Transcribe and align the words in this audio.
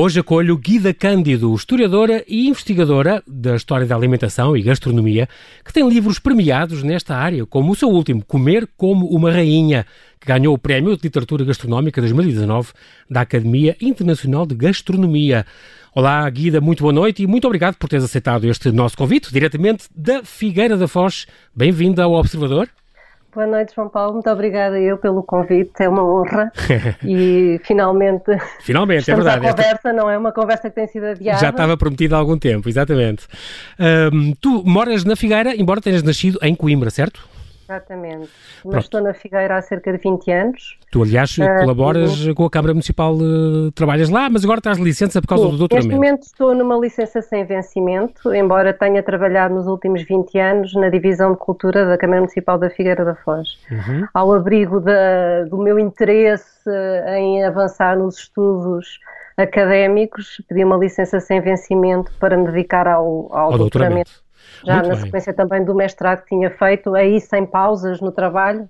Hoje 0.00 0.20
acolho 0.20 0.56
Guida 0.56 0.94
Cândido, 0.94 1.52
historiadora 1.52 2.22
e 2.28 2.46
investigadora 2.46 3.20
da 3.26 3.56
história 3.56 3.84
da 3.84 3.96
alimentação 3.96 4.56
e 4.56 4.62
gastronomia, 4.62 5.28
que 5.64 5.72
tem 5.72 5.88
livros 5.88 6.20
premiados 6.20 6.84
nesta 6.84 7.16
área, 7.16 7.44
como 7.44 7.72
o 7.72 7.74
seu 7.74 7.88
último, 7.88 8.24
Comer 8.24 8.68
como 8.76 9.08
uma 9.08 9.32
Rainha, 9.32 9.84
que 10.20 10.28
ganhou 10.28 10.54
o 10.54 10.58
Prémio 10.58 10.96
de 10.96 11.02
Literatura 11.02 11.44
Gastronómica 11.44 12.00
2019 12.00 12.70
da 13.10 13.22
Academia 13.22 13.76
Internacional 13.80 14.46
de 14.46 14.54
Gastronomia. 14.54 15.44
Olá, 15.92 16.30
Guida, 16.30 16.60
muito 16.60 16.84
boa 16.84 16.92
noite 16.92 17.24
e 17.24 17.26
muito 17.26 17.48
obrigado 17.48 17.74
por 17.74 17.88
teres 17.88 18.04
aceitado 18.04 18.48
este 18.48 18.70
nosso 18.70 18.96
convite, 18.96 19.32
diretamente 19.32 19.88
da 19.96 20.22
Figueira 20.22 20.76
da 20.76 20.86
Foz. 20.86 21.26
Bem-vinda 21.52 22.04
ao 22.04 22.12
Observador. 22.12 22.68
Boa 23.38 23.46
noite, 23.46 23.72
João 23.72 23.88
Paulo. 23.88 24.14
Muito 24.14 24.28
obrigada 24.28 24.80
eu 24.80 24.98
pelo 24.98 25.22
convite. 25.22 25.70
É 25.78 25.88
uma 25.88 26.02
honra. 26.02 26.50
e 27.06 27.60
finalmente. 27.62 28.36
Finalmente, 28.58 29.08
é 29.08 29.14
verdade. 29.14 29.46
A 29.46 29.50
conversa 29.50 29.74
esta... 29.74 29.92
não 29.92 30.10
é 30.10 30.18
uma 30.18 30.32
conversa 30.32 30.68
que 30.68 30.74
tem 30.74 30.88
sido 30.88 31.06
adiada. 31.06 31.38
Já 31.38 31.50
estava 31.50 31.76
prometida 31.76 32.16
há 32.16 32.18
algum 32.18 32.36
tempo, 32.36 32.68
exatamente. 32.68 33.28
Tu 34.40 34.64
moras 34.66 35.04
na 35.04 35.14
Figueira, 35.14 35.54
embora 35.54 35.80
tenhas 35.80 36.02
nascido 36.02 36.40
em 36.42 36.52
Coimbra, 36.52 36.90
certo? 36.90 37.28
Exatamente. 37.68 38.30
Mas 38.56 38.62
Pronto. 38.62 38.78
estou 38.78 39.00
na 39.02 39.12
Figueira 39.12 39.58
há 39.58 39.62
cerca 39.62 39.92
de 39.92 39.98
20 39.98 40.30
anos. 40.30 40.78
Tu, 40.90 41.02
aliás, 41.02 41.36
uh, 41.36 41.44
colaboras 41.60 42.26
com 42.34 42.46
a 42.46 42.50
Câmara 42.50 42.72
Municipal, 42.72 43.14
uh, 43.14 43.70
trabalhas 43.72 44.08
lá, 44.08 44.30
mas 44.30 44.42
agora 44.42 44.58
estás 44.58 44.78
de 44.78 44.82
licença 44.82 45.20
por 45.20 45.28
causa 45.28 45.44
sim, 45.44 45.50
do 45.50 45.58
doutoramento. 45.58 45.88
Neste 45.88 45.96
momento 45.96 46.22
estou 46.22 46.54
numa 46.54 46.78
licença 46.78 47.20
sem 47.20 47.44
vencimento, 47.44 48.34
embora 48.34 48.72
tenha 48.72 49.02
trabalhado 49.02 49.54
nos 49.54 49.66
últimos 49.66 50.02
20 50.02 50.38
anos 50.38 50.74
na 50.74 50.88
Divisão 50.88 51.32
de 51.32 51.38
Cultura 51.38 51.84
da 51.84 51.98
Câmara 51.98 52.22
Municipal 52.22 52.58
da 52.58 52.70
Figueira 52.70 53.04
da 53.04 53.14
Foz. 53.14 53.58
Uhum. 53.70 54.06
Ao 54.14 54.32
abrigo 54.32 54.80
da, 54.80 55.44
do 55.44 55.58
meu 55.58 55.78
interesse 55.78 56.70
em 57.18 57.44
avançar 57.44 57.98
nos 57.98 58.16
estudos 58.18 58.98
académicos, 59.36 60.42
pedi 60.48 60.64
uma 60.64 60.78
licença 60.78 61.20
sem 61.20 61.40
vencimento 61.42 62.10
para 62.18 62.34
me 62.34 62.46
dedicar 62.46 62.88
ao, 62.88 63.28
ao, 63.30 63.52
ao 63.52 63.58
doutoramento. 63.58 64.10
doutoramento 64.10 64.27
já 64.64 64.74
Muito 64.74 64.88
na 64.88 64.94
bem. 64.94 65.04
sequência 65.04 65.32
também 65.32 65.64
do 65.64 65.74
mestrado 65.74 66.22
que 66.22 66.28
tinha 66.28 66.50
feito, 66.50 66.94
aí 66.94 67.20
sem 67.20 67.46
pausas 67.46 68.00
no 68.00 68.12
trabalho, 68.12 68.68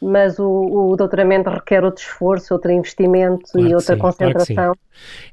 mas 0.00 0.38
o, 0.38 0.48
o 0.48 0.96
doutoramento 0.96 1.50
requer 1.50 1.84
outro 1.84 2.02
esforço, 2.02 2.54
outro 2.54 2.70
investimento 2.70 3.52
claro 3.52 3.68
e 3.68 3.74
outra 3.74 3.94
sim, 3.94 4.00
concentração. 4.00 4.54
Claro 4.54 4.78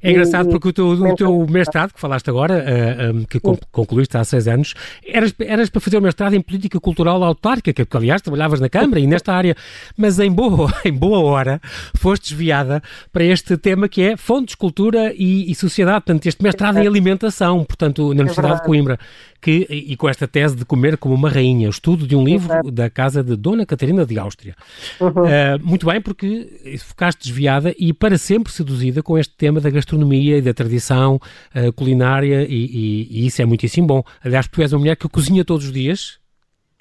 é 0.02 0.10
engraçado 0.10 0.48
e, 0.48 0.50
porque 0.52 0.68
o 0.68 0.72
teu, 0.72 0.88
o 0.88 1.16
teu 1.16 1.46
mestrado, 1.48 1.92
que 1.92 2.00
falaste 2.00 2.28
agora, 2.30 2.54
uh, 2.54 3.02
eh, 3.02 3.10
um, 3.12 3.24
que 3.24 3.40
concluíste 3.72 4.16
há 4.16 4.24
seis 4.24 4.46
anos, 4.46 4.74
eras, 5.06 5.34
eras 5.40 5.70
para 5.70 5.80
fazer 5.80 5.98
o 5.98 6.02
mestrado 6.02 6.34
em 6.34 6.40
política 6.40 6.78
cultural 6.78 7.22
autárquica, 7.22 7.84
que 7.84 7.96
aliás 7.96 8.22
trabalhavas 8.22 8.60
na 8.60 8.68
Câmara 8.68 9.00
e 9.00 9.06
nesta 9.06 9.32
área, 9.32 9.56
mas 9.96 10.18
em 10.18 10.30
boa, 10.30 10.72
em 10.84 10.92
boa 10.92 11.18
hora 11.20 11.60
foste 11.96 12.30
desviada 12.30 12.82
para 13.12 13.24
este 13.24 13.56
tema 13.56 13.88
que 13.88 14.02
é 14.02 14.16
fontes, 14.16 14.54
cultura 14.54 15.12
e, 15.14 15.50
e 15.50 15.54
sociedade, 15.54 16.04
portanto 16.04 16.26
este 16.26 16.42
mestrado 16.42 16.78
em 16.78 16.86
alimentação, 16.86 17.64
portanto 17.64 18.14
na 18.14 18.20
é 18.20 18.22
Universidade 18.22 18.54
é 18.54 18.56
de 18.56 18.62
Coimbra, 18.62 18.98
que, 19.40 19.66
e 19.70 19.96
com 19.96 20.08
esta 20.08 20.26
tese 20.26 20.56
de 20.56 20.64
comer 20.64 20.96
como 20.96 21.14
uma 21.14 21.30
rainha, 21.30 21.68
estudo 21.68 22.06
de 22.06 22.16
um 22.16 22.24
livro 22.24 22.52
Exato. 22.52 22.70
da 22.70 22.90
casa 22.90 23.22
de 23.22 23.36
Dona 23.36 23.64
Catarina 23.64 24.04
de 24.04 24.18
Áustria. 24.18 24.54
Uhum. 25.00 25.08
Uh, 25.08 25.58
muito 25.62 25.86
bem, 25.86 26.00
porque 26.00 26.78
ficaste 26.78 27.22
desviada 27.22 27.74
e 27.78 27.92
para 27.92 28.18
sempre 28.18 28.52
seduzida 28.52 29.02
com 29.02 29.16
este 29.16 29.34
tema 29.36 29.60
da 29.60 29.70
gastronomia 29.70 30.38
e 30.38 30.42
da 30.42 30.52
tradição 30.52 31.16
uh, 31.54 31.72
culinária 31.72 32.44
e, 32.48 32.48
e, 32.48 33.08
e, 33.10 33.26
isso 33.26 33.40
é 33.40 33.44
muitíssimo 33.44 33.86
bom. 33.86 34.02
Aliás, 34.24 34.48
tu 34.48 34.60
és 34.60 34.72
uma 34.72 34.80
mulher 34.80 34.96
que 34.96 35.08
cozinha 35.08 35.44
todos 35.44 35.66
os 35.66 35.72
dias, 35.72 36.18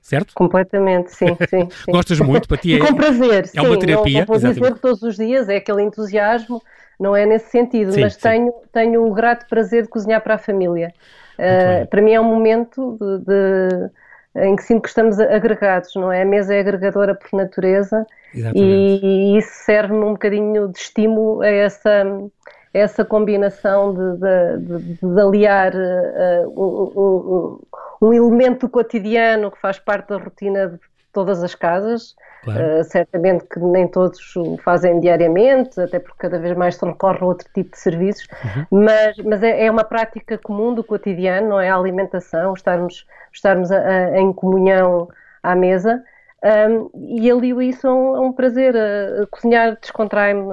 certo? 0.02 0.34
Completamente, 0.34 1.14
sim, 1.14 1.38
sim. 1.48 1.70
sim. 1.70 1.92
Gostas 1.92 2.20
muito, 2.20 2.48
para 2.48 2.58
ti 2.58 2.76
é, 2.76 2.80
com 2.80 2.96
prazer, 2.96 3.50
é 3.54 3.62
uma 3.62 3.78
terapia. 3.78 4.26
Não, 4.26 4.34
não 4.34 4.40
vou 4.40 4.54
dizer 4.54 4.80
todos 4.80 5.04
os 5.04 5.16
dias 5.16 5.48
é 5.48 5.58
aquele 5.58 5.84
entusiasmo, 5.84 6.60
não 7.00 7.16
é 7.16 7.24
nesse 7.26 7.52
sentido, 7.52 7.92
sim, 7.92 8.02
mas 8.02 8.16
sim. 8.16 8.22
Tenho, 8.22 8.54
tenho 8.74 9.06
o 9.06 9.14
grato 9.14 9.48
prazer 9.48 9.84
de 9.84 9.90
cozinhar 9.90 10.22
para 10.22 10.36
a 10.36 10.38
família. 10.40 10.92
Uh, 11.38 11.88
para 11.88 12.02
mim 12.02 12.14
é 12.14 12.20
um 12.20 12.24
momento 12.24 12.98
de, 13.00 13.26
de, 13.26 14.46
em 14.48 14.56
que 14.56 14.64
sinto 14.64 14.82
que 14.82 14.90
estamos 14.90 15.20
agregados, 15.20 15.94
não 15.96 16.12
é? 16.12 16.24
A 16.24 16.26
mesa 16.26 16.56
é 16.56 16.60
agregadora 16.60 17.16
por 17.16 17.36
natureza 17.38 18.06
e, 18.34 19.00
e, 19.02 19.38
isso 19.38 19.52
serve-me 19.66 20.04
um 20.04 20.14
bocadinho 20.14 20.68
de 20.68 20.78
estímulo 20.78 21.42
a 21.42 21.48
essa, 21.48 22.04
a 22.04 22.78
essa 22.78 23.06
combinação 23.06 23.94
de, 23.94 24.18
de, 24.60 24.98
de 25.02 25.22
aliar 25.22 25.74
uh, 25.74 26.50
um, 26.56 27.02
um, 27.02 28.08
um, 28.08 28.14
elemento 28.14 28.68
cotidiano 28.68 29.52
que 29.52 29.60
faz 29.60 29.80
parte 29.80 30.10
da 30.10 30.18
rotina 30.18 30.68
de 30.68 30.80
todas 31.18 31.44
as 31.44 31.56
casas. 31.56 32.16
Claro. 32.44 32.80
Uh, 32.80 32.84
certamente 32.84 33.44
que 33.46 33.60
nem 33.60 33.88
todos 33.88 34.36
o 34.36 34.56
fazem 34.58 35.00
diariamente, 35.00 35.82
até 35.82 35.98
porque 36.00 36.20
cada 36.20 36.38
vez 36.38 36.56
mais 36.56 36.76
se 36.76 36.86
recorre 36.86 37.18
a 37.22 37.26
outro 37.26 37.48
tipo 37.52 37.72
de 37.72 37.80
serviços, 37.80 38.28
uhum. 38.46 38.84
mas, 38.84 39.18
mas 39.18 39.42
é, 39.42 39.66
é, 39.66 39.72
uma 39.72 39.84
prática 39.84 40.38
comum 40.38 40.76
do 40.76 40.84
cotidiano, 40.84 41.50
não 41.50 41.60
é? 41.60 41.72
A 41.72 41.76
alimentação, 41.76 42.54
estarmos, 42.54 43.08
estarmos 43.34 43.72
a, 43.72 43.80
a, 43.80 44.20
em 44.20 44.32
comunhão 44.32 45.10
à 45.42 45.56
mesa. 45.56 46.04
Um, 46.44 47.18
e 47.18 47.32
alio 47.32 47.60
isso 47.60 47.88
a 47.88 47.94
um, 47.94 48.28
um 48.28 48.32
prazer. 48.32 48.76
A 48.78 49.26
cozinhar 49.28 49.78
descontrai-me, 49.82 50.44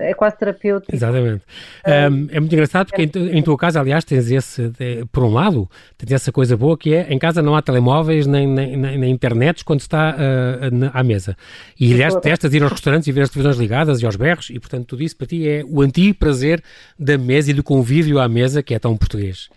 é 0.00 0.14
quase 0.14 0.38
terapêutico. 0.38 0.94
Exatamente. 0.94 1.44
Um, 1.86 2.28
é 2.30 2.40
muito 2.40 2.52
engraçado 2.54 2.86
porque 2.86 3.02
em, 3.02 3.38
em 3.38 3.42
tua 3.42 3.56
casa, 3.56 3.80
aliás, 3.80 4.04
tens 4.04 4.30
esse, 4.30 4.72
por 5.12 5.22
um 5.24 5.32
lado, 5.32 5.68
tens 5.98 6.12
essa 6.12 6.32
coisa 6.32 6.56
boa 6.56 6.76
que 6.76 6.94
é 6.94 7.12
em 7.12 7.18
casa 7.18 7.42
não 7.42 7.54
há 7.54 7.60
telemóveis 7.60 8.26
nem, 8.26 8.46
nem, 8.46 8.76
nem, 8.76 8.98
nem 8.98 9.10
internet 9.10 9.64
quando 9.64 9.80
está 9.80 10.16
uh, 10.16 10.74
na, 10.74 10.88
à 10.88 11.02
mesa. 11.02 11.36
E 11.78 11.92
aliás, 11.92 12.14
testas 12.16 12.54
ir 12.54 12.62
aos 12.62 12.72
restaurantes 12.72 13.06
e 13.06 13.12
ver 13.12 13.22
as 13.22 13.30
televisões 13.30 13.58
ligadas 13.58 14.00
e 14.00 14.06
aos 14.06 14.16
berros, 14.16 14.48
e 14.50 14.58
portanto 14.58 14.86
tudo 14.86 15.02
isso 15.02 15.16
para 15.16 15.26
ti 15.26 15.48
é 15.48 15.62
o 15.68 15.82
antigo 15.82 16.18
prazer 16.18 16.62
da 16.98 17.18
mesa 17.18 17.50
e 17.50 17.54
do 17.54 17.62
convívio 17.62 18.18
à 18.18 18.28
mesa 18.28 18.62
que 18.62 18.74
é 18.74 18.78
tão 18.78 18.96
português. 18.96 19.50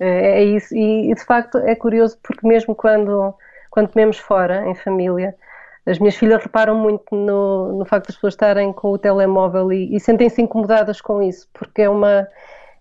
É, 0.00 0.42
é 0.42 0.44
isso, 0.44 0.74
e, 0.74 1.12
e 1.12 1.14
de 1.14 1.24
facto 1.24 1.56
é 1.58 1.74
curioso 1.76 2.18
porque 2.22 2.46
mesmo 2.46 2.74
quando 2.74 3.34
quando 3.74 3.88
comemos 3.88 4.18
fora, 4.18 4.64
em 4.68 4.74
família, 4.76 5.34
as 5.84 5.98
minhas 5.98 6.14
filhas 6.14 6.40
reparam 6.40 6.76
muito 6.76 7.12
no, 7.12 7.76
no 7.76 7.84
facto 7.84 8.06
das 8.06 8.14
pessoas 8.14 8.34
estarem 8.34 8.72
com 8.72 8.92
o 8.92 8.98
telemóvel 8.98 9.72
e, 9.72 9.96
e 9.96 9.98
sentem-se 9.98 10.40
incomodadas 10.40 11.00
com 11.00 11.20
isso, 11.20 11.48
porque 11.52 11.82
é 11.82 11.90
uma, 11.90 12.28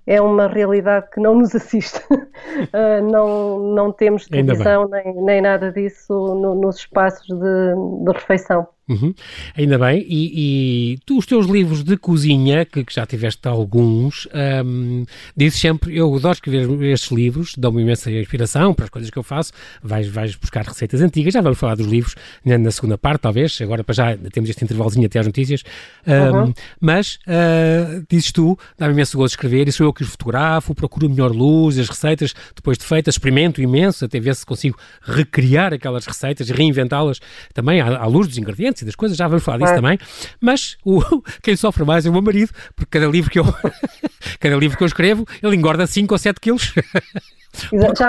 é 0.05 0.21
uma 0.21 0.47
realidade 0.47 1.09
que 1.09 1.19
não 1.19 1.33
nos 1.33 1.55
assiste. 1.55 1.97
uh, 2.11 3.01
não, 3.11 3.57
não 3.73 3.91
temos 3.91 4.27
televisão 4.27 4.87
nem, 4.87 5.15
nem 5.15 5.41
nada 5.41 5.71
disso 5.71 6.13
no, 6.13 6.53
nos 6.53 6.75
espaços 6.77 7.25
de, 7.27 8.05
de 8.05 8.11
refeição. 8.11 8.67
Uhum. 8.87 9.13
Ainda 9.55 9.77
bem. 9.79 10.05
E, 10.07 10.93
e, 10.93 10.97
tu, 11.05 11.17
os 11.17 11.25
teus 11.25 11.47
livros 11.47 11.83
de 11.83 11.95
cozinha, 11.95 12.65
que, 12.65 12.83
que 12.83 12.93
já 12.93 13.05
tiveste 13.05 13.47
alguns, 13.47 14.27
um, 14.65 15.05
dizes 15.35 15.59
sempre: 15.59 15.95
eu 15.95 16.13
adoro 16.13 16.33
escrever 16.33 16.91
estes 16.91 17.09
livros, 17.11 17.53
dão-me 17.57 17.81
imensa 17.81 18.11
inspiração 18.11 18.73
para 18.73 18.85
as 18.85 18.89
coisas 18.89 19.09
que 19.09 19.17
eu 19.17 19.23
faço. 19.23 19.53
Vais, 19.81 20.07
vais 20.07 20.35
buscar 20.35 20.65
receitas 20.65 21.01
antigas. 21.01 21.33
Já 21.33 21.41
vamos 21.41 21.57
falar 21.57 21.75
dos 21.75 21.87
livros 21.87 22.15
na, 22.43 22.57
na 22.57 22.71
segunda 22.71 22.97
parte, 22.97 23.21
talvez. 23.21 23.57
Agora, 23.61 23.83
para 23.85 23.95
já, 23.95 24.17
temos 24.31 24.49
este 24.49 24.63
intervalozinho 24.65 25.05
até 25.05 25.19
às 25.19 25.25
notícias. 25.25 25.63
Um, 26.05 26.37
uhum. 26.37 26.53
Mas, 26.81 27.19
uh, 27.27 28.05
dizes 28.09 28.33
tu, 28.33 28.57
dá-me 28.77 28.93
imenso 28.93 29.17
gosto 29.17 29.31
de 29.31 29.37
escrever. 29.37 29.67
E 29.69 29.71
sou 29.71 29.85
eu 29.85 29.93
que 29.93 30.03
os 30.03 30.09
fotografo, 30.09 30.75
procuro 30.75 31.09
melhor 31.09 31.31
luz, 31.31 31.79
as 31.79 31.87
receitas 31.87 32.33
depois 32.53 32.77
de 32.77 32.83
feitas, 32.83 33.15
experimento 33.15 33.61
imenso, 33.61 34.03
até 34.03 34.19
ver 34.19 34.35
se 34.35 34.45
consigo 34.45 34.77
recriar 35.01 35.73
aquelas 35.73 36.05
receitas 36.05 36.49
e 36.49 36.53
reinventá-las 36.53 37.21
também 37.53 37.79
à, 37.79 37.97
à 37.97 38.05
luz 38.07 38.27
dos 38.27 38.37
ingredientes 38.37 38.72
e 38.81 38.85
das 38.85 38.95
coisas, 38.95 39.17
já 39.17 39.27
vamos 39.27 39.43
falar 39.43 39.59
disso 39.59 39.75
também. 39.75 39.97
Mas 40.39 40.77
o, 40.85 41.01
quem 41.41 41.55
sofre 41.55 41.83
mais 41.83 42.05
é 42.05 42.09
o 42.09 42.13
meu 42.13 42.21
marido, 42.21 42.51
porque 42.75 42.99
cada 42.99 43.11
livro 43.11 43.29
que 43.29 43.39
eu, 43.39 43.45
cada 44.39 44.55
livro 44.55 44.77
que 44.77 44.83
eu 44.83 44.87
escrevo, 44.87 45.25
ele 45.41 45.55
engorda 45.55 45.85
5 45.87 46.13
ou 46.13 46.17
7 46.17 46.39
quilos. 46.39 46.73
Já, 47.71 47.93
já, 47.93 48.07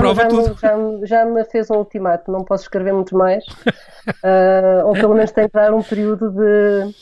já, 0.59 0.77
já, 1.03 1.25
me 1.27 1.45
fez 1.45 1.71
um 1.71 1.75
ultimato, 1.75 2.33
não 2.33 2.45
posso 2.45 2.63
escrever 2.63 2.95
muito 2.95 3.15
mais, 3.15 3.45
uh, 3.45 4.87
ou 4.87 4.95
pelo 4.95 5.15
menos 5.15 5.33
tenho 5.33 5.51
que 5.51 5.55
dar 5.55 5.75
um 5.75 5.83
período 5.83 6.31
de, 6.31 6.95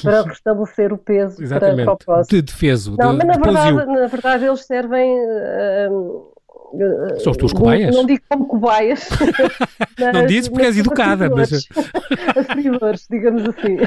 para 0.00 0.22
restabelecer 0.22 0.92
o 0.92 0.96
peso 0.96 1.42
Exatamente. 1.42 1.84
para, 1.84 1.84
para 1.86 1.94
o 1.94 1.96
próximo. 1.96 2.38
De 2.38 2.42
defeso, 2.42 2.94
não, 2.96 3.18
de, 3.18 3.18
mas 3.18 3.26
na 3.26 3.32
de 3.32 3.40
verdade, 3.40 3.86
na 3.86 4.06
verdade 4.06 4.44
eles 4.44 4.64
servem 4.64 5.10
uh, 5.18 6.37
são 7.22 7.32
os 7.32 7.36
teus 7.36 7.52
cobaias? 7.52 7.94
Não, 7.94 8.02
não 8.02 8.06
digo 8.06 8.22
como 8.28 8.46
cobaias. 8.46 9.08
não 10.12 10.26
dizes 10.26 10.48
porque 10.48 10.66
és 10.66 10.78
educada, 10.78 11.30
mas. 11.30 11.66
Assumidores, 12.36 13.06
digamos 13.10 13.42
assim. 13.48 13.78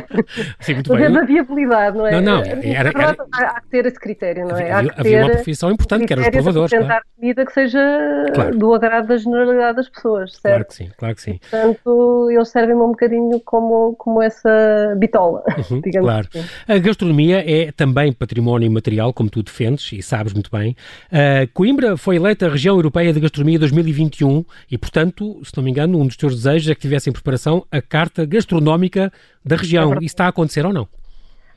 Sim, 0.60 0.74
muito 0.76 0.92
mas 0.92 1.02
bem. 1.02 1.08
é 1.08 1.12
da 1.12 1.26
viabilidade, 1.26 1.98
não 1.98 2.08
é? 2.08 2.12
Não, 2.12 2.22
não. 2.22 2.44
Era, 2.44 2.90
era... 2.90 3.16
Há 3.32 3.62
que 3.62 3.70
ter 3.70 3.86
esse 3.86 4.00
critério, 4.00 4.48
não 4.48 4.58
é? 4.58 4.72
Havia, 4.72 4.94
havia 4.98 5.18
uma 5.20 5.30
profissão 5.30 5.72
importante, 5.72 6.06
que 6.06 6.14
eram 6.14 6.24
os 6.24 6.30
provadores. 6.30 6.72
tentar 6.72 6.86
claro. 6.86 7.06
comida 7.16 7.46
que 7.46 7.54
seja 7.54 8.26
claro. 8.34 8.58
do 8.58 8.74
agrado 8.74 9.08
da 9.08 9.18
generalidade 9.18 9.78
das 9.78 9.90
pessoas, 9.90 10.34
certo? 10.34 10.42
Claro 10.42 10.66
que 10.66 10.74
sim, 10.74 10.92
claro 10.98 11.16
que 11.16 11.22
sim. 11.22 11.40
Portanto, 11.50 12.30
eles 12.32 12.50
servem-me 12.50 12.82
um 12.82 12.92
bocadinho 12.92 13.40
como, 13.42 13.96
como 13.96 14.22
essa 14.22 14.96
bitola, 14.98 15.44
uhum, 15.70 15.82
digamos 15.86 16.10
claro. 16.10 16.28
assim. 16.34 16.46
A 16.68 16.78
gastronomia 16.80 17.44
é 17.46 17.72
também 17.72 18.12
património 18.12 18.72
material, 18.72 19.14
como 19.14 19.30
tu 19.30 19.44
defendes 19.44 19.92
e 19.94 20.02
sabes 20.02 20.34
muito 20.34 20.50
bem. 20.52 20.76
Uh, 21.12 21.48
Coimbra 21.54 21.98
foi 21.98 22.16
eleita 22.16 22.48
a 22.48 22.50
região 22.50 22.71
Região 22.72 22.78
Europeia 22.78 23.14
de 23.14 23.20
Gastronomia 23.20 23.60
2021 23.60 24.46
e, 24.70 24.78
portanto, 24.78 25.42
se 25.44 25.56
não 25.56 25.64
me 25.64 25.72
engano, 25.72 26.00
um 26.00 26.06
dos 26.06 26.16
teus 26.16 26.36
desejos 26.36 26.70
é 26.70 26.76
que 26.76 26.82
tivesse 26.82 27.10
em 27.10 27.14
preparação 27.14 27.66
a 27.72 27.82
Carta 27.82 28.26
Gastronómica 28.26 29.12
da 29.44 29.56
região. 29.56 29.94
É 29.94 29.98
Isso 29.98 30.06
está 30.06 30.26
a 30.26 30.30
acontecer 30.30 30.66
ou 30.66 30.74
não? 30.74 30.88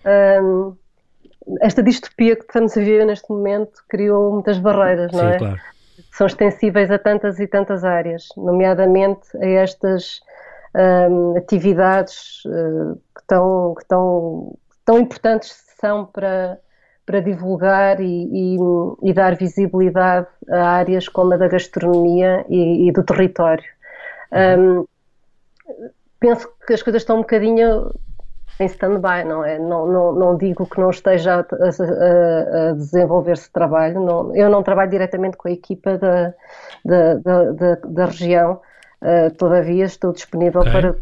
Um, 0.04 0.74
esta 1.60 1.82
distopia 1.82 2.36
que 2.36 2.42
estamos 2.42 2.76
a 2.76 2.80
viver 2.80 3.04
neste 3.06 3.30
momento 3.30 3.72
criou 3.88 4.32
muitas 4.32 4.58
barreiras, 4.58 5.12
não 5.12 5.20
Sim, 5.20 5.26
é? 5.26 5.38
Claro. 5.38 5.60
São 6.12 6.26
extensíveis 6.26 6.90
a 6.90 6.98
tantas 6.98 7.38
e 7.38 7.46
tantas 7.46 7.84
áreas, 7.84 8.28
nomeadamente 8.36 9.36
a 9.36 9.46
estas 9.46 10.20
um, 10.74 11.36
atividades 11.36 12.44
uh, 12.46 12.94
que, 13.14 13.20
estão, 13.20 13.74
que 13.74 13.82
estão 13.82 14.58
tão 14.84 14.98
importantes 14.98 15.54
são 15.80 16.06
para, 16.06 16.58
para 17.06 17.20
divulgar 17.20 18.00
e, 18.00 18.04
e, 18.04 18.56
e, 19.02 19.12
dar 19.12 19.36
visibilidade 19.36 20.26
a 20.50 20.70
áreas 20.70 21.08
como 21.08 21.34
a 21.34 21.36
da 21.36 21.48
gastronomia 21.48 22.44
e, 22.48 22.88
e 22.88 22.92
do 22.92 23.02
território. 23.02 23.64
Um, 24.32 24.86
penso 26.18 26.48
que 26.66 26.72
as 26.72 26.82
coisas 26.82 27.02
estão 27.02 27.16
um 27.16 27.20
bocadinho 27.20 27.92
em 28.58 28.66
stand-by, 28.66 29.24
não 29.26 29.44
é? 29.44 29.58
Não, 29.58 29.86
não, 29.86 30.12
não 30.12 30.36
digo 30.36 30.66
que 30.66 30.80
não 30.80 30.90
esteja 30.90 31.34
a, 31.34 31.38
a, 31.40 32.70
a 32.70 32.72
desenvolver-se 32.72 33.50
trabalho, 33.50 34.00
não, 34.00 34.34
eu 34.34 34.48
não 34.48 34.62
trabalho 34.62 34.90
diretamente 34.90 35.36
com 35.36 35.48
a 35.48 35.52
equipa 35.52 35.98
da, 35.98 36.34
da, 36.84 37.14
da, 37.52 37.74
da 37.84 38.04
região, 38.06 38.60
uh, 39.02 39.34
todavia 39.36 39.84
estou 39.84 40.12
disponível 40.12 40.60
okay. 40.60 40.72
para, 40.72 40.96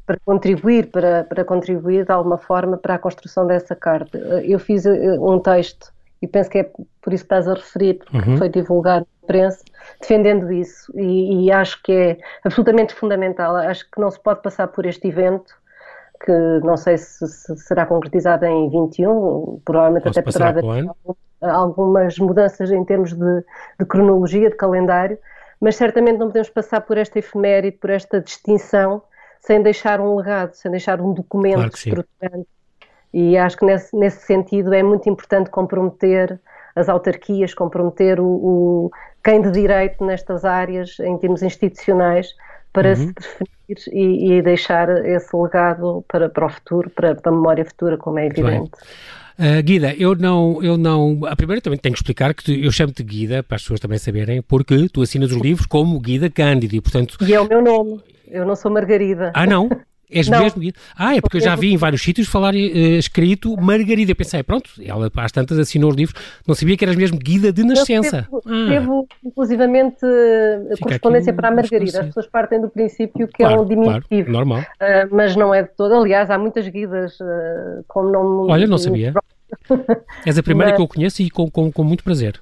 para 0.00 0.18
contribuir, 0.24 0.90
para, 0.90 1.24
para 1.24 1.44
contribuir 1.44 2.04
de 2.04 2.12
alguma 2.12 2.38
forma 2.38 2.76
para 2.76 2.94
a 2.94 2.98
construção 2.98 3.46
dessa 3.46 3.74
carta. 3.74 4.18
Eu 4.44 4.58
fiz 4.58 4.84
eh, 4.86 5.18
um 5.18 5.38
texto, 5.38 5.92
e 6.20 6.26
penso 6.26 6.50
que 6.50 6.58
é 6.58 6.70
por 7.00 7.12
isso 7.12 7.24
que 7.24 7.34
estás 7.34 7.48
a 7.48 7.54
referir, 7.54 7.94
porque 7.94 8.30
uhum. 8.30 8.36
foi 8.36 8.48
divulgado 8.48 9.06
na 9.06 9.24
imprensa, 9.24 9.64
defendendo 10.00 10.52
isso, 10.52 10.92
e, 10.98 11.46
e 11.46 11.52
acho 11.52 11.82
que 11.82 11.92
é 11.92 12.18
absolutamente 12.44 12.94
fundamental, 12.94 13.56
acho 13.56 13.84
que 13.90 14.00
não 14.00 14.10
se 14.10 14.20
pode 14.20 14.42
passar 14.42 14.68
por 14.68 14.86
este 14.86 15.08
evento 15.08 15.54
que 16.24 16.32
não 16.64 16.76
sei 16.76 16.96
se, 16.98 17.26
se 17.26 17.56
será 17.58 17.86
concretizada 17.86 18.48
em 18.48 18.70
21, 18.70 19.60
provavelmente 19.64 20.04
Posso 20.04 20.18
até 20.18 20.30
poderá 20.30 20.48
haver 20.48 20.86
algumas 21.42 22.18
mudanças 22.18 22.70
em 22.70 22.84
termos 22.84 23.12
de, 23.12 23.44
de, 23.78 23.86
cronologia, 23.86 24.48
de 24.48 24.56
calendário, 24.56 25.18
mas 25.60 25.76
certamente 25.76 26.18
não 26.18 26.28
podemos 26.28 26.50
passar 26.50 26.80
por 26.80 26.98
esta 26.98 27.18
efeméride, 27.18 27.76
por 27.76 27.90
esta 27.90 28.20
distinção, 28.20 29.02
sem 29.46 29.62
deixar 29.62 30.00
um 30.00 30.16
legado, 30.16 30.54
sem 30.54 30.70
deixar 30.70 31.00
um 31.00 31.12
documento 31.12 31.54
claro 31.54 31.72
estruturante. 31.72 32.48
E 33.14 33.38
acho 33.38 33.56
que 33.56 33.64
nesse, 33.64 33.96
nesse, 33.96 34.26
sentido 34.26 34.74
é 34.74 34.82
muito 34.82 35.08
importante 35.08 35.50
comprometer 35.50 36.38
as 36.74 36.88
autarquias, 36.88 37.54
comprometer 37.54 38.20
o, 38.20 38.26
o 38.26 38.90
quem 39.24 39.40
de 39.40 39.50
direito 39.52 40.04
nestas 40.04 40.44
áreas, 40.44 40.98
em 40.98 41.16
termos 41.16 41.42
institucionais, 41.42 42.28
para 42.72 42.90
uhum. 42.90 42.96
se 42.96 43.14
definir 43.14 43.78
e, 43.92 44.32
e, 44.32 44.42
deixar 44.42 44.88
esse 45.06 45.34
legado 45.34 46.04
para, 46.08 46.28
para 46.28 46.46
o 46.46 46.48
futuro, 46.50 46.90
para, 46.90 47.14
para 47.14 47.32
a 47.32 47.34
memória 47.34 47.64
futura, 47.64 47.96
como 47.96 48.18
é 48.18 48.26
evidente. 48.26 48.72
Uh, 49.38 49.62
Guida, 49.62 49.94
eu 49.94 50.14
não, 50.14 50.62
eu 50.62 50.76
não. 50.76 51.20
A 51.26 51.36
primeira 51.36 51.60
também 51.60 51.78
tenho 51.78 51.94
que 51.94 52.00
explicar 52.00 52.34
que 52.34 52.44
tu, 52.44 52.52
eu 52.52 52.72
chamo-te 52.72 53.02
Guida, 53.02 53.42
para 53.42 53.56
as 53.56 53.62
pessoas 53.62 53.80
também 53.80 53.98
saberem, 53.98 54.42
porque 54.42 54.88
tu 54.88 55.02
assinas 55.02 55.30
os 55.30 55.36
livros 55.36 55.66
como 55.66 56.00
Guida 56.00 56.28
Cândido 56.28 56.74
e, 56.74 56.80
portanto. 56.80 57.16
E 57.22 57.32
é 57.32 57.40
o 57.40 57.48
meu 57.48 57.62
nome, 57.62 58.00
eu 58.28 58.44
não 58.46 58.56
sou 58.56 58.70
Margarida. 58.70 59.32
Ah, 59.34 59.46
não? 59.46 59.68
És 60.10 60.28
não. 60.30 60.42
mesmo 60.42 60.60
Guida? 60.60 60.78
Ah, 60.96 61.16
é 61.16 61.20
porque 61.20 61.36
eu 61.36 61.40
já 61.40 61.56
vi 61.56 61.72
em 61.72 61.76
vários 61.76 62.02
sítios 62.02 62.28
falar 62.28 62.54
uh, 62.54 62.56
escrito 62.56 63.56
Margarida. 63.56 64.12
Eu 64.12 64.16
pensei, 64.16 64.42
pronto, 64.42 64.70
ela 64.84 65.10
às 65.16 65.32
tantas 65.32 65.58
assinou 65.58 65.90
os 65.90 65.96
livros, 65.96 66.20
não 66.46 66.54
sabia 66.54 66.76
que 66.76 66.84
eras 66.84 66.96
mesmo 66.96 67.18
Guida 67.18 67.52
de 67.52 67.64
nascença. 67.64 68.26
Eu 68.30 68.68
devo, 68.68 69.06
ah. 69.10 69.16
inclusivamente, 69.24 70.04
a 70.04 70.76
correspondência 70.82 71.32
para 71.32 71.48
a 71.48 71.50
Margarida. 71.50 72.00
As 72.00 72.06
pessoas 72.06 72.26
partem 72.26 72.60
do 72.60 72.68
princípio 72.68 73.26
que 73.28 73.42
claro, 73.42 73.56
é 73.56 73.60
um 73.60 73.66
diminutivo. 73.66 74.30
Claro, 74.30 74.32
normal. 74.32 74.60
Uh, 74.60 75.14
mas 75.14 75.34
não 75.36 75.54
é 75.54 75.62
de 75.62 75.70
todo. 75.70 75.94
Aliás, 75.94 76.30
há 76.30 76.38
muitas 76.38 76.66
Guidas 76.68 77.18
uh, 77.20 77.84
com 77.88 78.02
nome. 78.02 78.52
Olha, 78.52 78.66
não 78.66 78.78
sabia. 78.78 79.14
És 80.26 80.36
a 80.36 80.42
primeira 80.42 80.70
mas... 80.70 80.76
que 80.76 80.82
eu 80.82 80.88
conheço 80.88 81.22
e 81.22 81.30
com, 81.30 81.50
com, 81.50 81.70
com 81.70 81.84
muito 81.84 82.02
prazer. 82.04 82.40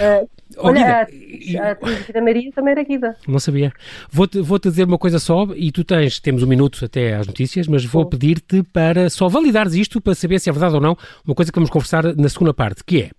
Uh, 0.00 0.28
Oh, 0.56 0.68
Olha, 0.68 1.06
Guida, 1.06 1.62
a 1.62 1.70
atriz 1.72 2.06
Guida 2.06 2.20
Maria 2.20 2.52
também 2.52 2.72
era 2.72 2.82
Guida. 2.82 3.16
Não 3.26 3.38
sabia. 3.38 3.72
Vou-te 4.10 4.40
vou 4.40 4.58
-te 4.58 4.68
dizer 4.68 4.84
uma 4.84 4.98
coisa 4.98 5.18
só, 5.18 5.46
e 5.54 5.70
tu 5.70 5.84
tens, 5.84 6.18
temos 6.18 6.42
um 6.42 6.46
minuto 6.46 6.84
até 6.84 7.14
às 7.14 7.26
notícias, 7.26 7.66
mas 7.66 7.84
vou 7.84 8.06
pedir-te 8.06 8.62
para 8.62 9.08
só 9.08 9.28
validares 9.28 9.74
isto, 9.74 10.00
para 10.00 10.14
saber 10.14 10.38
se 10.40 10.50
é 10.50 10.52
verdade 10.52 10.74
ou 10.74 10.80
não, 10.80 10.96
uma 11.24 11.34
coisa 11.34 11.52
que 11.52 11.58
vamos 11.58 11.70
conversar 11.70 12.04
na 12.16 12.28
segunda 12.28 12.52
parte, 12.52 12.82
que 12.84 13.02
é 13.02 13.10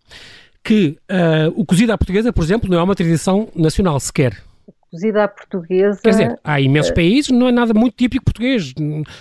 que 0.63 0.97
uh, 1.09 1.51
o 1.55 1.65
cozido 1.65 1.91
à 1.91 1.97
portuguesa, 1.97 2.31
por 2.31 2.43
exemplo, 2.43 2.69
não 2.69 2.77
é 2.77 2.83
uma 2.83 2.95
tradição 2.95 3.49
nacional 3.55 3.99
sequer 3.99 4.37
cozida 4.91 5.23
à 5.23 5.27
portuguesa. 5.27 5.99
Quer 6.03 6.09
dizer, 6.09 6.39
há 6.43 6.59
imensos 6.59 6.91
uh, 6.91 6.95
países, 6.95 7.31
não 7.31 7.47
é 7.47 7.51
nada 7.51 7.73
muito 7.73 7.95
típico 7.95 8.25
português. 8.25 8.73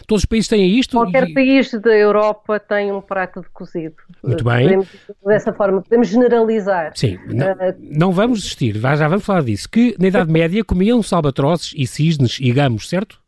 Todos 0.06 0.22
os 0.22 0.24
países 0.24 0.48
têm 0.48 0.78
isto. 0.78 0.96
Qualquer 0.96 1.28
e... 1.28 1.32
país 1.32 1.70
da 1.70 1.96
Europa 1.96 2.58
tem 2.58 2.90
um 2.90 3.00
prato 3.00 3.40
de 3.40 3.48
cozido. 3.50 3.94
Muito 4.22 4.42
bem. 4.44 4.64
Podemos, 4.64 4.88
dessa 5.24 5.52
forma, 5.52 5.80
podemos 5.80 6.08
generalizar. 6.08 6.92
Sim, 6.96 7.18
não, 7.28 7.52
uh, 7.52 7.56
não 7.80 8.12
vamos 8.12 8.40
desistir, 8.40 8.76
já 8.76 9.08
vamos 9.08 9.24
falar 9.24 9.42
disso. 9.42 9.68
Que 9.70 9.94
na 9.98 10.08
Idade 10.08 10.30
Média 10.30 10.64
comiam 10.64 11.02
salbatrozes 11.02 11.72
e 11.76 11.86
cisnes 11.86 12.38
e 12.40 12.52
gamos, 12.52 12.88
certo? 12.88 13.20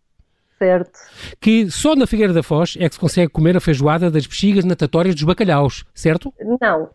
Certo. 0.58 0.92
Que 1.40 1.68
só 1.70 1.96
na 1.96 2.06
Figueira 2.06 2.32
da 2.32 2.42
Foz 2.42 2.76
é 2.78 2.88
que 2.88 2.94
se 2.94 3.00
consegue 3.00 3.32
comer 3.32 3.56
a 3.56 3.60
feijoada 3.60 4.08
das 4.08 4.26
bexigas 4.26 4.64
natatórias 4.64 5.14
dos 5.16 5.24
bacalhaus, 5.24 5.84
certo? 5.92 6.32
Não. 6.60 6.88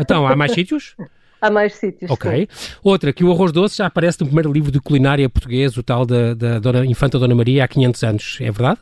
Então, 0.00 0.26
há 0.26 0.34
mais 0.34 0.50
sítios? 0.54 0.96
Há 1.44 1.50
mais 1.50 1.74
sítios. 1.74 2.10
Ok. 2.10 2.48
Outra, 2.82 3.12
que 3.12 3.24
o 3.24 3.30
arroz 3.30 3.52
doce 3.52 3.76
já 3.76 3.86
aparece 3.86 4.20
no 4.20 4.26
primeiro 4.26 4.52
livro 4.52 4.70
de 4.70 4.80
culinária 4.80 5.28
português, 5.28 5.76
o 5.76 5.82
tal 5.82 6.06
da, 6.06 6.34
da 6.34 6.58
Dona 6.58 6.86
Infanta 6.86 7.18
Dona 7.18 7.34
Maria, 7.34 7.64
há 7.64 7.68
500 7.68 8.02
anos. 8.04 8.38
É 8.40 8.50
verdade? 8.50 8.80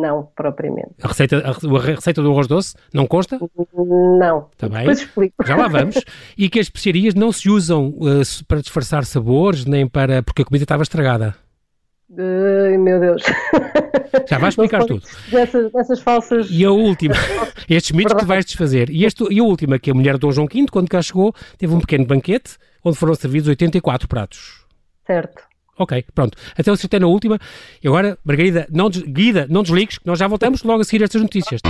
Não, 0.00 0.28
propriamente. 0.36 0.94
A 1.02 1.08
receita, 1.08 1.38
a, 1.38 1.50
a 1.50 1.80
receita 1.80 2.22
do 2.22 2.30
arroz 2.30 2.46
doce 2.46 2.76
não 2.94 3.06
consta? 3.06 3.38
Não. 3.74 4.46
Está 4.52 4.68
bem. 4.68 4.78
Depois 4.80 5.00
explico. 5.00 5.34
Já 5.44 5.56
lá 5.56 5.66
vamos. 5.68 5.96
E 6.36 6.48
que 6.48 6.60
as 6.60 6.66
especiarias 6.66 7.14
não 7.14 7.32
se 7.32 7.50
usam 7.50 7.88
uh, 7.88 8.44
para 8.46 8.60
disfarçar 8.60 9.04
sabores, 9.04 9.64
nem 9.64 9.88
para... 9.88 10.22
porque 10.22 10.42
a 10.42 10.44
comida 10.44 10.62
estava 10.62 10.82
estragada. 10.84 11.34
Ai, 12.16 12.78
meu 12.78 12.98
Deus. 12.98 13.22
Já 14.28 14.38
vais 14.38 14.52
explicar 14.52 14.84
tudo. 14.84 15.02
Dessas, 15.30 15.70
dessas, 15.72 16.00
falsas. 16.00 16.48
E 16.50 16.64
a 16.64 16.70
última, 16.70 17.14
estes 17.68 17.92
mitos 17.92 18.14
que 18.14 18.24
vais 18.24 18.44
desfazer. 18.44 18.88
E, 18.90 19.04
este, 19.04 19.24
e 19.30 19.38
a 19.38 19.44
última, 19.44 19.78
que 19.78 19.90
a 19.90 19.94
mulher 19.94 20.14
de 20.14 20.20
Dom 20.20 20.32
João 20.32 20.46
V, 20.46 20.66
quando 20.70 20.88
cá 20.88 21.02
chegou, 21.02 21.34
teve 21.58 21.74
um 21.74 21.80
pequeno 21.80 22.06
banquete 22.06 22.56
onde 22.82 22.96
foram 22.96 23.14
servidos 23.14 23.48
84 23.48 24.08
pratos. 24.08 24.64
Certo. 25.06 25.42
Ok, 25.76 26.04
pronto. 26.14 26.36
Até 26.56 26.70
acertei 26.70 26.98
na 26.98 27.06
última. 27.06 27.38
E 27.82 27.86
agora, 27.86 28.18
Margarida, 28.24 28.66
não, 28.70 28.88
Guida, 28.88 29.46
não 29.48 29.62
desligues, 29.62 30.00
nós 30.04 30.18
já 30.18 30.26
voltamos 30.26 30.62
logo 30.64 30.80
a 30.80 30.84
seguir 30.84 31.04
estas 31.04 31.22
notícias. 31.22 31.60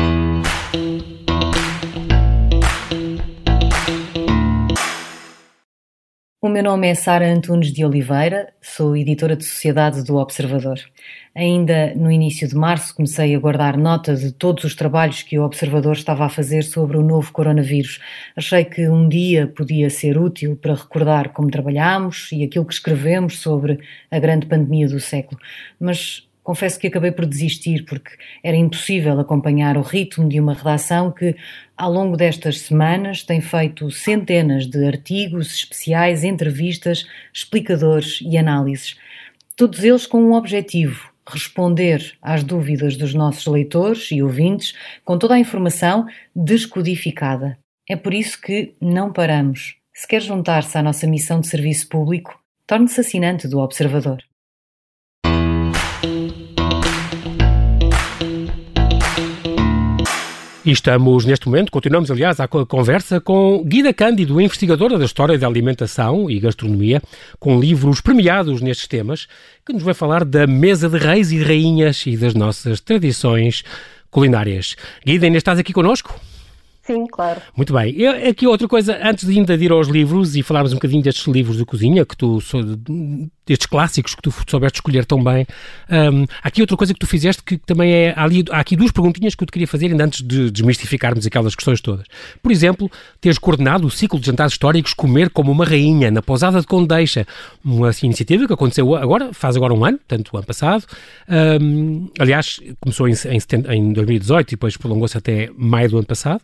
O 6.41 6.49
meu 6.49 6.63
nome 6.63 6.87
é 6.87 6.95
Sara 6.95 7.29
Antunes 7.29 7.73
de 7.73 7.85
Oliveira, 7.85 8.53
sou 8.63 8.97
editora 8.97 9.35
de 9.35 9.45
Sociedade 9.45 10.05
do 10.05 10.15
Observador. 10.15 10.79
Ainda 11.35 11.93
no 11.97 12.13
início 12.13 12.47
de 12.47 12.55
março 12.55 12.95
comecei 12.95 13.35
a 13.35 13.39
guardar 13.41 13.77
nota 13.77 14.15
de 14.15 14.31
todos 14.31 14.63
os 14.63 14.77
trabalhos 14.77 15.21
que 15.25 15.37
o 15.37 15.43
Observador 15.43 15.95
estava 15.95 16.25
a 16.25 16.29
fazer 16.29 16.63
sobre 16.63 16.97
o 16.97 17.03
novo 17.03 17.33
coronavírus. 17.33 17.99
Achei 18.37 18.65
que 18.65 18.89
um 18.89 19.09
dia 19.09 19.49
podia 19.49 19.91
ser 19.91 20.17
útil 20.17 20.57
para 20.57 20.75
recordar 20.75 21.31
como 21.31 21.51
trabalhámos 21.51 22.31
e 22.31 22.45
aquilo 22.45 22.65
que 22.65 22.75
escrevemos 22.75 23.41
sobre 23.41 23.81
a 24.09 24.21
grande 24.21 24.47
pandemia 24.47 24.87
do 24.87 25.01
século. 25.01 25.41
Mas 25.81 26.28
confesso 26.49 26.81
que 26.81 26.87
acabei 26.87 27.13
por 27.13 27.27
desistir 27.27 27.85
porque 27.85 28.13
era 28.43 28.57
impossível 28.57 29.21
acompanhar 29.21 29.77
o 29.77 29.83
ritmo 29.83 30.27
de 30.27 30.41
uma 30.41 30.55
redação 30.55 31.13
que, 31.13 31.37
ao 31.77 31.93
longo 31.93 32.17
destas 32.17 32.61
semanas, 32.61 33.23
tem 33.23 33.39
feito 33.43 33.91
centenas 33.91 34.67
de 34.67 34.83
artigos 34.87 35.53
especiais, 35.53 36.25
entrevistas, 36.25 37.07
explicadores 37.35 38.21
e 38.23 38.39
análises. 38.39 38.97
Todos 39.57 39.85
eles 39.85 40.07
com 40.07 40.23
um 40.23 40.33
objetivo: 40.33 41.11
responder 41.27 42.17
às 42.23 42.43
dúvidas 42.43 42.97
dos 42.97 43.13
nossos 43.13 43.47
leitores 43.47 44.11
e 44.11 44.23
ouvintes 44.23 44.73
com 45.05 45.19
toda 45.19 45.35
a 45.35 45.39
informação 45.39 46.07
descodificada. 46.35 47.59
É 47.87 47.95
por 47.95 48.15
isso 48.15 48.41
que 48.41 48.75
não 48.81 49.13
paramos. 49.13 49.77
Se 49.93 50.09
quer 50.09 50.23
juntar-se 50.23 50.79
à 50.79 50.83
nossa 50.83 51.07
missão 51.07 51.43
de 51.43 51.49
serviço 51.49 51.87
público, 51.91 52.41
torne-se 52.67 53.01
assinante 53.01 53.47
do 53.47 53.59
Observador. 53.59 54.28
E 60.69 60.71
estamos, 60.71 61.25
neste 61.25 61.47
momento, 61.47 61.73
continuamos, 61.73 62.11
aliás, 62.11 62.39
a 62.41 62.47
conversa 62.47 63.19
com 63.23 63.65
Guida 63.65 63.91
Cândido, 63.91 64.39
investigadora 64.39 64.99
da 64.99 65.07
história 65.07 65.39
da 65.39 65.47
alimentação 65.47 66.31
e 66.31 66.39
gastronomia, 66.39 67.01
com 67.41 67.59
livros 67.59 68.03
premiados 68.03 68.61
nestes 68.61 68.87
temas, 68.87 69.27
que 69.65 69.73
nos 69.73 69.83
vai 69.83 69.95
falar 69.95 70.27
da 70.27 70.47
mesa 70.47 70.87
de 70.87 70.99
reis 70.99 71.33
e 71.33 71.43
rainhas 71.43 72.05
e 72.07 72.19
das 72.19 72.35
nossas 72.35 72.83
tradições 72.83 73.65
culinárias. 74.11 74.77
Guida, 75.07 75.25
ainda 75.25 75.39
estás 75.39 75.59
aqui 75.59 75.73
connosco? 75.73 76.15
Sim, 76.83 77.07
claro. 77.07 77.41
Muito 77.57 77.73
bem. 77.73 77.95
Eu, 77.97 78.29
aqui 78.29 78.47
outra 78.47 78.69
coisa, 78.69 78.99
antes 79.03 79.27
de 79.27 79.39
ainda 79.39 79.55
ir 79.55 79.73
aos 79.73 79.89
livros 79.89 80.37
e 80.37 80.43
falarmos 80.43 80.73
um 80.73 80.77
bocadinho 80.77 81.03
destes 81.03 81.27
livros 81.27 81.57
de 81.57 81.65
cozinha, 81.65 82.05
que 82.05 82.15
tu 82.15 82.43
destes 83.49 83.67
clássicos 83.67 84.15
que 84.15 84.23
tu 84.23 84.33
soubeste 84.49 84.77
escolher 84.77 85.05
tão 85.07 85.25
bem. 85.25 85.47
Um, 85.91 86.25
há 86.43 86.49
aqui 86.49 86.61
outra 86.61 86.77
coisa 86.77 86.93
que 86.93 87.01
tu 87.01 87.07
fizeste 87.07 87.43
que 87.43 87.57
também 87.57 87.93
é. 87.93 88.15
Há, 88.15 88.25
ali, 88.25 88.45
há 88.51 88.61
aqui 88.61 88.77
duas 88.77 88.93
perguntinhas 88.93 89.35
que 89.35 89.43
eu 89.43 89.47
te 89.47 89.53
queria 89.53 89.67
fazer 89.67 89.87
ainda 89.87 90.05
antes 90.05 90.23
de 90.23 90.51
desmistificarmos 90.51 91.27
aquelas 91.27 91.55
questões 91.55 91.81
todas. 91.81 92.07
Por 92.43 92.53
exemplo, 92.53 92.91
teres 93.21 93.39
coordenado 93.39 93.87
o 93.87 93.91
ciclo 93.91 94.21
de 94.21 94.27
jantares 94.27 94.53
históricos 94.53 94.93
Comer 94.93 95.31
como 95.31 95.51
uma 95.51 95.65
Rainha, 95.65 96.11
na 96.11 96.21
Pousada 96.21 96.61
de 96.61 96.67
Condeixa, 96.67 97.27
uma 97.65 97.89
assim, 97.89 98.07
iniciativa 98.07 98.47
que 98.47 98.53
aconteceu 98.53 98.95
agora, 98.95 99.33
faz 99.33 99.57
agora 99.57 99.73
um 99.73 99.85
ano, 99.85 99.99
tanto 100.07 100.35
o 100.35 100.37
ano 100.37 100.47
passado. 100.47 100.85
Um, 101.29 102.09
aliás, 102.19 102.61
começou 102.81 103.09
em, 103.09 103.13
em, 103.13 103.77
em 103.77 103.93
2018 103.93 104.49
e 104.49 104.51
depois 104.51 104.77
prolongou-se 104.77 105.17
até 105.17 105.49
maio 105.57 105.89
do 105.89 105.97
ano 105.99 106.07
passado 106.07 106.43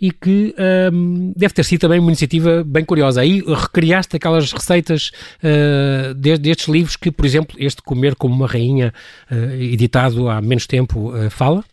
e 0.00 0.10
que 0.10 0.54
um, 0.92 1.32
deve 1.34 1.54
ter 1.54 1.64
sido 1.64 1.80
também 1.80 1.98
uma 1.98 2.08
iniciativa 2.08 2.62
bem 2.64 2.84
curiosa. 2.84 3.22
Aí 3.22 3.42
recriaste 3.46 4.16
aquelas 4.16 4.52
receitas 4.52 5.10
uh, 5.42 6.14
destes 6.46 6.68
livros 6.68 6.96
que, 6.96 7.10
por 7.10 7.26
exemplo, 7.26 7.56
este 7.58 7.82
Comer 7.82 8.14
como 8.16 8.34
uma 8.34 8.46
Rainha, 8.46 8.92
uh, 9.30 9.34
editado 9.54 10.28
há 10.28 10.40
menos 10.40 10.66
tempo, 10.66 11.10
uh, 11.10 11.30
fala? 11.30 11.64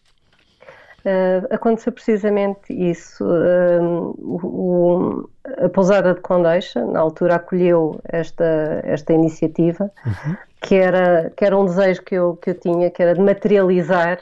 Uh, 1.05 1.45
aconteceu 1.53 1.91
precisamente 1.91 2.71
isso. 2.71 3.25
Uh, 3.25 4.15
o, 4.23 5.29
a 5.61 5.67
Pousada 5.67 6.13
de 6.13 6.21
Condeixa, 6.21 6.85
na 6.85 6.99
altura, 6.99 7.35
acolheu 7.35 7.99
esta, 8.05 8.81
esta 8.83 9.11
iniciativa, 9.11 9.91
uhum. 10.05 10.37
que, 10.61 10.75
era, 10.75 11.29
que 11.35 11.43
era 11.43 11.57
um 11.57 11.65
desejo 11.65 12.01
que 12.03 12.15
eu, 12.15 12.37
que 12.37 12.51
eu 12.51 12.55
tinha, 12.55 12.89
que 12.89 13.03
era 13.03 13.13
de 13.13 13.19
materializar 13.19 14.17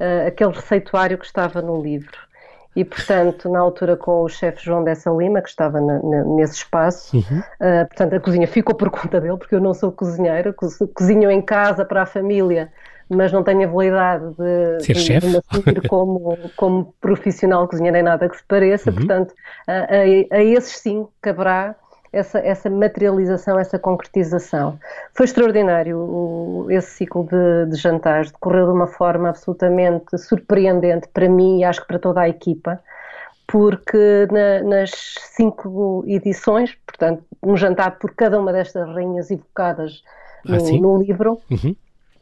uh, 0.00 0.26
aquele 0.26 0.52
receituário 0.52 1.18
que 1.18 1.26
estava 1.26 1.60
no 1.60 1.82
livro. 1.82 2.16
E, 2.78 2.84
portanto, 2.84 3.48
na 3.50 3.58
altura 3.58 3.96
com 3.96 4.22
o 4.22 4.28
chefe 4.28 4.64
João 4.64 4.84
Dessa 4.84 5.10
Lima, 5.10 5.42
que 5.42 5.48
estava 5.48 5.80
na, 5.80 6.00
na, 6.00 6.24
nesse 6.24 6.58
espaço, 6.58 7.16
uhum. 7.16 7.42
portanto, 7.88 8.14
a 8.14 8.20
cozinha 8.20 8.46
ficou 8.46 8.72
por 8.72 8.88
conta 8.88 9.20
dele, 9.20 9.36
porque 9.36 9.56
eu 9.56 9.60
não 9.60 9.74
sou 9.74 9.90
cozinheira, 9.90 10.54
cozinho 10.94 11.28
em 11.28 11.42
casa 11.42 11.84
para 11.84 12.02
a 12.02 12.06
família, 12.06 12.70
mas 13.08 13.32
não 13.32 13.42
tenho 13.42 13.62
a 13.62 13.64
habilidade 13.64 14.26
de, 14.36 14.84
Ser 14.84 14.94
de, 14.94 15.18
de 15.18 15.26
me 15.26 15.38
assumir 15.38 15.88
como, 15.88 16.38
como 16.56 16.94
profissional 17.00 17.66
cozinheiro 17.66 17.96
em 17.96 18.02
nada 18.04 18.28
que 18.28 18.36
se 18.36 18.44
pareça, 18.46 18.90
uhum. 18.90 18.96
portanto, 18.96 19.34
a, 19.66 19.72
a, 19.72 20.36
a 20.38 20.44
esses 20.44 20.78
sim 20.78 21.04
caberá 21.20 21.74
essa, 22.12 22.38
essa 22.38 22.70
materialização, 22.70 23.58
essa 23.58 23.78
concretização. 23.78 24.78
Foi 25.14 25.26
extraordinário 25.26 25.98
o, 25.98 26.66
esse 26.70 26.90
ciclo 26.90 27.24
de, 27.24 27.70
de, 27.70 27.76
jantares, 27.76 28.30
decorreu 28.30 28.66
de 28.66 28.72
uma 28.72 28.86
forma 28.86 29.28
absolutamente 29.28 30.16
surpreendente 30.18 31.08
para 31.08 31.28
mim 31.28 31.60
e 31.60 31.64
acho 31.64 31.80
que 31.82 31.86
para 31.86 31.98
toda 31.98 32.20
a 32.20 32.28
equipa, 32.28 32.80
porque 33.46 34.26
na, 34.30 34.62
nas 34.62 34.90
cinco 35.32 36.04
edições, 36.06 36.76
portanto, 36.86 37.22
um 37.42 37.56
jantar 37.56 37.98
por 37.98 38.14
cada 38.14 38.38
uma 38.38 38.52
destas 38.52 38.88
rainhas 38.88 39.30
evocadas 39.30 40.02
no, 40.44 40.56
ah, 40.56 40.80
no 40.80 41.02
livro, 41.02 41.38
uhum. 41.50 41.74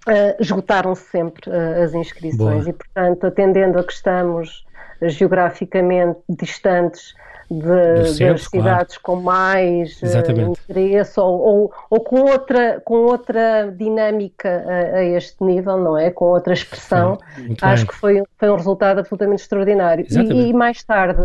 Uh, 0.09 0.41
esgotaram-se 0.41 1.03
sempre 1.11 1.51
uh, 1.51 1.83
as 1.83 1.93
inscrições 1.93 2.63
Boa. 2.63 2.71
e, 2.71 2.73
portanto, 2.73 3.27
atendendo 3.27 3.77
a 3.77 3.83
que 3.83 3.93
estamos 3.93 4.65
geograficamente 5.03 6.21
distantes 6.29 7.13
de, 7.51 8.09
centro, 8.09 8.35
das 8.35 8.45
cidades 8.45 8.99
claro. 8.99 9.03
com 9.03 9.17
mais 9.17 10.01
uh, 10.03 10.41
interesse 10.41 11.19
ou, 11.21 11.41
ou, 11.41 11.73
ou, 11.91 12.01
com, 12.01 12.21
outra, 12.23 12.81
com 12.85 12.95
outra 13.05 13.73
dinâmica 13.77 14.65
a, 14.67 14.99
a, 14.99 15.05
este 15.05 15.43
nível, 15.45 15.79
não 15.79 15.97
é? 15.97 16.11
Com 16.11 16.27
outra 16.27 16.55
expressão, 16.55 17.19
acho 17.63 17.85
bem. 17.85 17.87
que 17.87 17.95
foi, 17.95 18.23
foi 18.39 18.51
um 18.51 18.57
resultado 18.57 18.99
absolutamente 18.99 19.43
extraordinário. 19.43 20.07
E, 20.09 20.49
e, 20.49 20.53
mais 20.53 20.83
tarde 20.83 21.21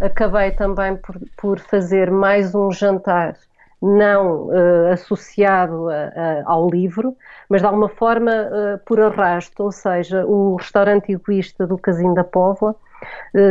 acabei 0.00 0.50
também 0.50 0.96
por, 0.96 1.16
por 1.36 1.58
fazer 1.58 2.10
mais 2.10 2.54
um 2.54 2.70
jantar 2.70 3.36
não 3.82 4.48
uh, 4.48 4.92
associado 4.92 5.88
a, 5.88 5.94
a, 5.94 6.42
ao 6.44 6.68
livro, 6.68 7.16
mas 7.48 7.62
de 7.62 7.66
alguma 7.66 7.88
forma 7.88 8.30
uh, 8.30 8.78
por 8.84 9.00
arrasto, 9.00 9.62
ou 9.62 9.72
seja, 9.72 10.26
o 10.26 10.56
restaurante 10.56 11.12
egoísta 11.12 11.66
do 11.66 11.78
Casino 11.78 12.14
da 12.14 12.24
Póvoa 12.24 12.72
uh, 12.72 12.76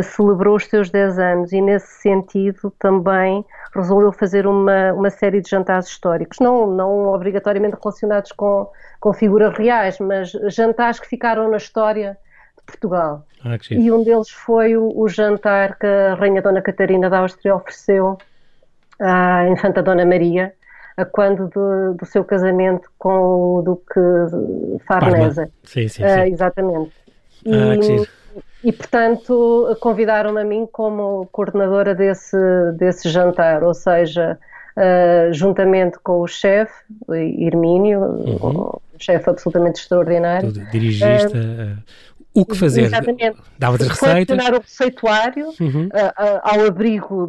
celebrou 0.04 0.56
os 0.56 0.66
seus 0.66 0.90
10 0.90 1.20
anos 1.20 1.52
e 1.52 1.62
nesse 1.62 2.02
sentido 2.02 2.72
também 2.80 3.46
resolveu 3.74 4.12
fazer 4.12 4.48
uma, 4.48 4.94
uma 4.94 5.10
série 5.10 5.42
de 5.42 5.50
jantares 5.50 5.88
históricos, 5.88 6.40
não, 6.40 6.68
não 6.68 7.08
obrigatoriamente 7.08 7.78
relacionados 7.82 8.32
com, 8.32 8.70
com 9.00 9.14
figuras 9.14 9.58
reais, 9.58 10.00
mas 10.00 10.32
jantares 10.48 11.00
que 11.00 11.08
ficaram 11.08 11.50
na 11.50 11.58
história 11.58 12.18
de 12.58 12.64
Portugal. 12.64 13.26
Ah, 13.44 13.58
e 13.72 13.92
um 13.92 14.04
deles 14.04 14.30
foi 14.30 14.76
o, 14.76 14.92
o 14.96 15.08
jantar 15.08 15.78
que 15.78 15.88
a 15.88 16.16
Rainha 16.16 16.42
Dona 16.42 16.62
Catarina 16.62 17.10
da 17.10 17.20
Áustria 17.20 17.56
ofereceu 17.56 18.18
à 19.00 19.48
Infanta 19.48 19.82
Dona 19.82 20.06
Maria, 20.06 20.54
a 20.98 21.06
quando 21.06 21.48
do, 21.48 21.94
do 21.94 22.06
seu 22.06 22.26
casamento 22.26 22.90
com 22.98 23.58
o 23.58 23.62
Duque 23.62 24.00
Farnese. 24.86 25.46
Sim, 25.64 25.88
sim, 25.88 25.90
sim. 25.90 26.04
Uh, 26.04 26.34
exatamente. 26.34 26.92
E, 27.46 27.54
ah, 27.54 28.06
e, 28.64 28.72
portanto, 28.72 29.78
convidaram-me 29.80 30.42
a 30.42 30.44
mim 30.44 30.68
como 30.72 31.28
coordenadora 31.32 31.96
desse, 31.96 32.38
desse 32.78 33.10
jantar, 33.10 33.64
ou 33.64 33.74
seja, 33.74 34.38
uh, 34.76 35.34
juntamente 35.34 35.98
com 36.00 36.22
o 36.22 36.28
chefe, 36.28 36.74
Hermínio, 37.10 38.00
uhum. 38.02 38.62
um 38.62 38.80
chefe 39.00 39.30
absolutamente 39.30 39.82
extraordinário. 39.82 40.52
Dirigista. 40.52 41.38
Uh, 41.38 41.78
o 42.34 42.46
que 42.46 42.56
fazer? 42.56 42.84
Exatamente. 42.84 43.38
Dava-te 43.58 43.84
receitas? 43.86 44.38
o 44.50 44.60
receituário 44.60 45.48
uhum. 45.60 45.88
uh, 45.88 45.88
uh, 45.88 46.40
ao 46.44 46.66
abrigo 46.66 47.28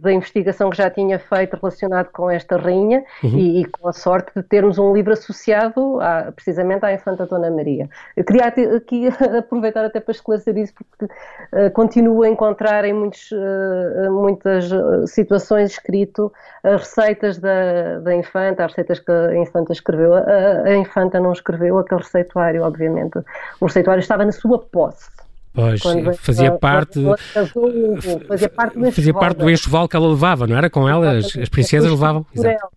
da 0.00 0.12
investigação 0.12 0.68
que 0.68 0.76
já 0.76 0.90
tinha 0.90 1.18
feito 1.18 1.56
relacionado 1.56 2.10
com 2.12 2.30
esta 2.30 2.56
rainha 2.56 3.02
uhum. 3.22 3.38
e, 3.38 3.62
e, 3.62 3.64
com 3.64 3.88
a 3.88 3.92
sorte 3.92 4.30
de 4.36 4.42
termos 4.42 4.78
um 4.78 4.92
livro 4.94 5.12
associado 5.12 5.98
a, 6.00 6.30
precisamente 6.32 6.84
à 6.84 6.92
Infanta 6.92 7.26
Dona 7.26 7.50
Maria. 7.50 7.88
Eu 8.14 8.24
queria 8.24 8.46
aqui 8.76 9.08
aproveitar 9.38 9.84
até 9.84 9.98
para 9.98 10.12
esclarecer 10.12 10.56
isso 10.58 10.74
porque 10.74 11.06
uh, 11.06 11.70
continuo 11.72 12.22
a 12.22 12.28
encontrar 12.28 12.84
em 12.84 12.92
muitos, 12.92 13.30
muitas 14.10 14.70
situações 15.06 15.72
escrito 15.72 16.32
receitas 16.62 17.38
da, 17.38 17.98
da 18.00 18.14
Infanta, 18.14 18.64
as 18.64 18.72
receitas 18.72 18.98
que 19.00 19.10
a 19.10 19.36
Infanta 19.36 19.72
escreveu. 19.72 20.14
A, 20.14 20.20
a 20.64 20.76
Infanta 20.76 21.18
não 21.18 21.32
escreveu 21.32 21.78
aquele 21.78 22.02
receituário, 22.02 22.62
obviamente. 22.62 23.18
O 23.60 23.66
receituário 23.66 24.00
estava 24.00 24.24
na 24.24 24.32
sua 24.34 24.58
posse. 24.58 25.14
Pois, 25.54 25.80
fazia 26.18 26.50
parte, 26.58 27.00
fazia 27.38 28.50
parte 28.50 28.76
do 28.76 28.92
fazia 28.92 29.14
parte 29.14 29.38
do 29.38 29.48
enxoval 29.48 29.88
que 29.88 29.94
ela 29.94 30.08
levava, 30.08 30.48
não 30.48 30.56
era? 30.56 30.68
Com 30.68 30.88
ela, 30.88 31.12
as, 31.12 31.26
as 31.36 31.48
princesas 31.48 31.88
levavam. 31.88 32.26
Exato. 32.34 32.68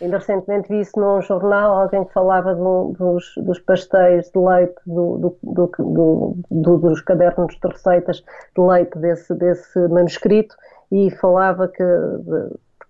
Ainda 0.00 0.18
recentemente 0.18 0.68
vi 0.68 0.80
isso 0.80 0.92
num 0.96 1.20
jornal, 1.22 1.80
alguém 1.80 2.04
que 2.04 2.12
falava 2.12 2.54
do, 2.54 2.94
dos, 2.98 3.32
dos, 3.38 3.58
pastéis 3.58 4.30
de 4.30 4.38
leite, 4.38 4.74
do, 4.86 5.36
do, 5.42 6.76
dos 6.78 7.00
cadernos 7.00 7.52
de 7.60 7.68
receitas 7.68 8.22
de 8.54 8.62
leite 8.62 8.96
desse, 8.98 9.34
desse 9.34 9.88
manuscrito 9.88 10.54
e 10.92 11.10
falava 11.10 11.66
que 11.66 11.82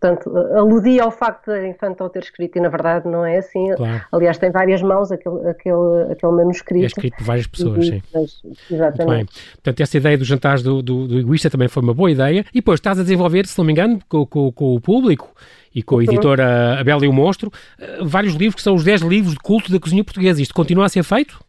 Portanto, 0.01 0.37
aludia 0.55 1.03
ao 1.03 1.11
facto 1.11 1.47
da 1.47 1.67
Infanta 1.67 2.09
ter 2.09 2.23
escrito, 2.23 2.57
e 2.57 2.61
na 2.61 2.69
verdade 2.69 3.09
não 3.09 3.25
é 3.25 3.39
assim. 3.39 3.75
Claro. 3.75 4.01
Aliás, 4.13 4.39
tem 4.39 4.51
várias 4.51 4.81
mãos 4.81 5.11
aquele, 5.11 5.49
aquele, 5.49 6.13
aquele 6.13 6.33
manuscrito. 6.33 6.85
É 6.85 6.87
escrito 6.87 7.17
por 7.17 7.25
várias 7.25 7.47
pessoas, 7.49 7.85
e, 7.85 7.91
sim. 7.91 8.03
Mas, 8.15 8.41
exatamente. 8.71 9.33
Portanto, 9.55 9.81
essa 9.81 9.97
ideia 9.97 10.17
dos 10.17 10.29
jantares 10.29 10.63
do, 10.63 10.81
do, 10.81 11.09
do, 11.09 11.19
egoísta 11.19 11.51
também 11.51 11.67
foi 11.67 11.83
uma 11.83 11.93
boa 11.93 12.11
ideia. 12.11 12.45
E 12.53 12.59
depois 12.59 12.79
estás 12.79 13.01
a 13.01 13.03
desenvolver, 13.03 13.45
se 13.47 13.59
não 13.59 13.65
me 13.65 13.73
engano, 13.73 13.99
com, 14.09 14.25
com, 14.25 14.53
com 14.53 14.77
o 14.77 14.81
público 14.81 15.35
e 15.75 15.83
com 15.83 15.99
a 15.99 16.05
editora 16.05 16.79
A 16.79 16.85
Bela 16.85 17.05
e 17.05 17.09
o 17.09 17.13
Monstro, 17.13 17.53
eh, 17.79 17.99
vários 18.03 18.35
livros 18.35 18.55
que 18.55 18.63
são 18.63 18.75
os 18.75 18.85
10 18.85 19.03
livros 19.03 19.35
de 19.35 19.41
culto 19.41 19.71
da 19.73 19.81
cozinha 19.81 20.05
portuguesa. 20.05 20.41
Isto 20.41 20.55
continua 20.55 20.87
a 20.87 20.89
ser 20.89 21.03
feito? 21.03 21.41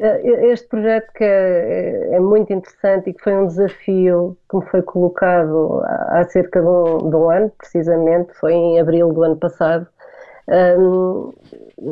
Eh, 0.00 0.52
este 0.52 0.68
projeto 0.68 1.12
que 1.12 1.24
é, 1.24 2.14
é, 2.14 2.20
muito 2.20 2.52
interessante 2.52 3.10
e 3.10 3.14
que 3.14 3.22
foi 3.22 3.34
um 3.34 3.48
desafio 3.48 4.36
que 4.48 4.56
me 4.56 4.66
foi 4.66 4.80
colocado 4.82 5.82
há, 5.84 6.24
cerca 6.24 6.60
de 6.60 6.68
um, 6.68 7.10
de 7.10 7.16
um, 7.16 7.30
ano, 7.30 7.52
precisamente, 7.58 8.32
foi 8.34 8.52
em 8.52 8.80
abril 8.80 9.12
do 9.12 9.24
ano 9.24 9.36
passado, 9.36 9.88
um, 10.78 11.32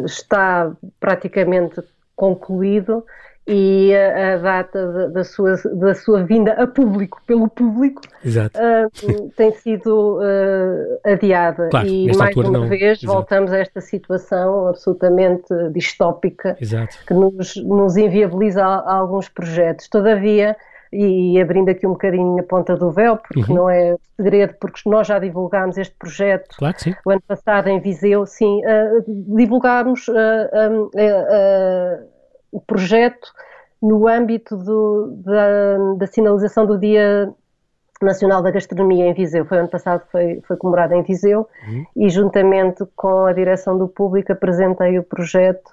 está 0.04 0.72
praticamente 1.00 1.82
concluído 2.14 3.04
e 3.47 3.95
a, 3.95 4.35
a 4.35 4.37
data 4.38 5.09
da 5.11 5.23
sua, 5.23 5.57
da 5.75 5.95
sua 5.95 6.25
vinda 6.25 6.53
a 6.53 6.67
público, 6.67 7.23
pelo 7.26 7.49
público, 7.49 8.03
uh, 8.25 9.31
tem 9.37 9.53
sido 9.53 10.19
uh, 10.19 10.99
adiada. 11.05 11.69
Claro, 11.71 11.87
e 11.87 12.17
mais 12.17 12.37
uma 12.37 12.50
não. 12.50 12.69
vez 12.69 12.99
Exato. 12.99 13.07
voltamos 13.07 13.53
a 13.53 13.59
esta 13.59 13.81
situação 13.81 14.67
absolutamente 14.67 15.47
distópica 15.73 16.57
Exato. 16.61 16.97
que 17.07 17.15
nos, 17.15 17.55
nos 17.57 17.97
inviabiliza 17.97 18.65
alguns 18.65 19.29
projetos. 19.29 19.88
Todavia, 19.88 20.57
e 20.93 21.41
abrindo 21.41 21.69
aqui 21.69 21.87
um 21.87 21.93
bocadinho 21.93 22.41
a 22.41 22.43
ponta 22.43 22.76
do 22.76 22.91
véu, 22.91 23.17
porque 23.17 23.53
uhum. 23.53 23.57
não 23.57 23.71
é 23.71 23.97
segredo, 24.17 24.55
porque 24.61 24.81
nós 24.87 25.07
já 25.07 25.19
divulgámos 25.19 25.79
este 25.79 25.95
projeto 25.97 26.57
claro 26.57 26.76
o 27.05 27.11
ano 27.11 27.23
passado 27.29 27.69
em 27.69 27.81
Viseu, 27.81 28.26
sim, 28.26 28.61
uh, 28.65 29.05
divulgámos 29.37 30.09
uh, 30.09 30.12
uh, 30.12 32.15
o 32.56 32.60
projeto 32.60 33.28
no 33.82 34.08
âmbito 34.08 34.56
do, 34.56 35.12
da, 35.22 35.94
da, 35.98 36.06
sinalização 36.06 36.64
do 36.64 36.78
Dia 36.78 37.30
Nacional 38.00 38.42
da 38.42 38.50
Gastronomia 38.50 39.06
em 39.06 39.12
Viseu. 39.12 39.44
Foi 39.44 39.58
ano 39.58 39.68
passado, 39.68 40.02
foi, 40.10 40.40
foi 40.48 40.56
comemorado 40.56 40.94
em 40.94 41.02
Viseu 41.02 41.46
uhum. 41.68 41.84
e 41.94 42.08
juntamente 42.08 42.82
com 42.96 43.26
a 43.26 43.32
direção 43.34 43.76
do 43.76 43.86
público 43.86 44.32
apresentei 44.32 44.98
o 44.98 45.02
projeto 45.02 45.68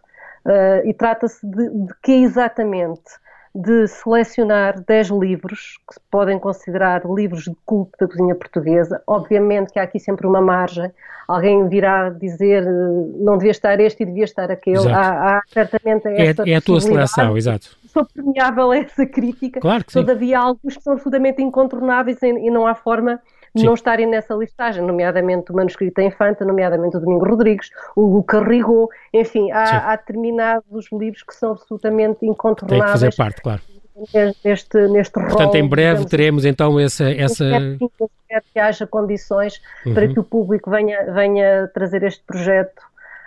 uh, 0.46 0.86
e 0.86 0.94
trata-se 0.94 1.48
de, 1.48 1.70
de 1.70 1.94
que 2.04 2.12
exatamente? 2.12 3.23
De 3.56 3.88
selecionar 3.88 4.80
10 4.82 5.10
livros 5.10 5.80
que 5.88 5.94
se 5.94 6.00
podem 6.10 6.40
considerar 6.40 7.04
livros 7.06 7.44
de 7.44 7.56
culto 7.66 7.92
da 8.00 8.08
cozinha 8.08 8.34
portuguesa. 8.34 9.02
Obviamente 9.06 9.72
que 9.72 9.80
há 9.80 9.84
aqui 9.84 10.00
sempre 10.00 10.26
uma 10.26 10.42
margem. 10.42 10.92
Alguém 11.28 11.70
virá 11.70 12.10
dizer 12.10 12.66
não 12.66 13.38
devia 13.38 13.52
estar 13.52 13.80
este 13.80 14.04
e 14.04 14.06
devia 14.06 14.26
estar 14.26 14.52
aquele. 14.52 14.90
Há, 14.90 15.38
há, 15.38 15.42
certamente 15.48 16.08
esta 16.08 16.44
é, 16.44 16.52
é 16.52 16.56
a 16.56 16.62
tua 16.62 16.82
seleção, 16.82 17.38
exato 17.38 17.78
sou 17.94 18.06
permeável 18.06 18.72
a 18.72 18.78
essa 18.78 19.06
crítica. 19.06 19.60
Claro 19.60 19.86
que 19.86 19.94
sim. 19.94 20.00
Todavia, 20.00 20.40
há 20.40 20.42
alguns 20.42 20.76
que 20.76 20.84
são 20.84 20.94
absolutamente 20.94 21.42
incontornáveis 21.42 22.22
e, 22.24 22.28
e 22.28 22.50
não 22.50 22.66
há 22.66 22.74
forma 22.74 23.22
de 23.56 23.64
não 23.64 23.74
estarem 23.74 24.08
nessa 24.08 24.34
listagem, 24.34 24.84
nomeadamente 24.84 25.52
o 25.52 25.56
manuscrito 25.56 26.02
da 26.02 26.04
Infanta, 26.04 26.44
nomeadamente 26.44 26.98
o 26.98 27.00
Domingo 27.00 27.26
Rodrigues, 27.26 27.70
o 27.96 28.02
Luca 28.02 28.44
Rigou, 28.44 28.90
enfim, 29.14 29.52
há, 29.52 29.92
há, 29.92 29.96
determinados 29.96 30.92
livros 30.92 31.24
que 31.24 31.36
são 31.36 31.52
absolutamente 31.52 32.26
incontornáveis. 32.26 33.00
Tem 33.00 33.10
que 33.10 33.16
fazer 33.16 33.16
parte, 33.16 33.42
claro. 33.42 33.62
Neste, 34.44 34.88
neste 34.88 35.14
Portanto, 35.14 35.54
rol, 35.54 35.56
em 35.56 35.70
breve 35.70 35.92
digamos, 35.92 36.10
teremos 36.10 36.46
então 36.46 36.80
essa... 36.80 37.12
essa... 37.12 37.46
Quero 38.28 38.46
que 38.52 38.60
haja 38.60 38.88
condições 38.88 39.62
uhum. 39.86 39.94
para 39.94 40.08
que 40.08 40.20
o 40.20 40.24
público 40.24 40.72
venha, 40.72 41.14
venha 41.14 41.68
trazer 41.68 42.02
este 42.02 42.24
projeto 42.26 42.82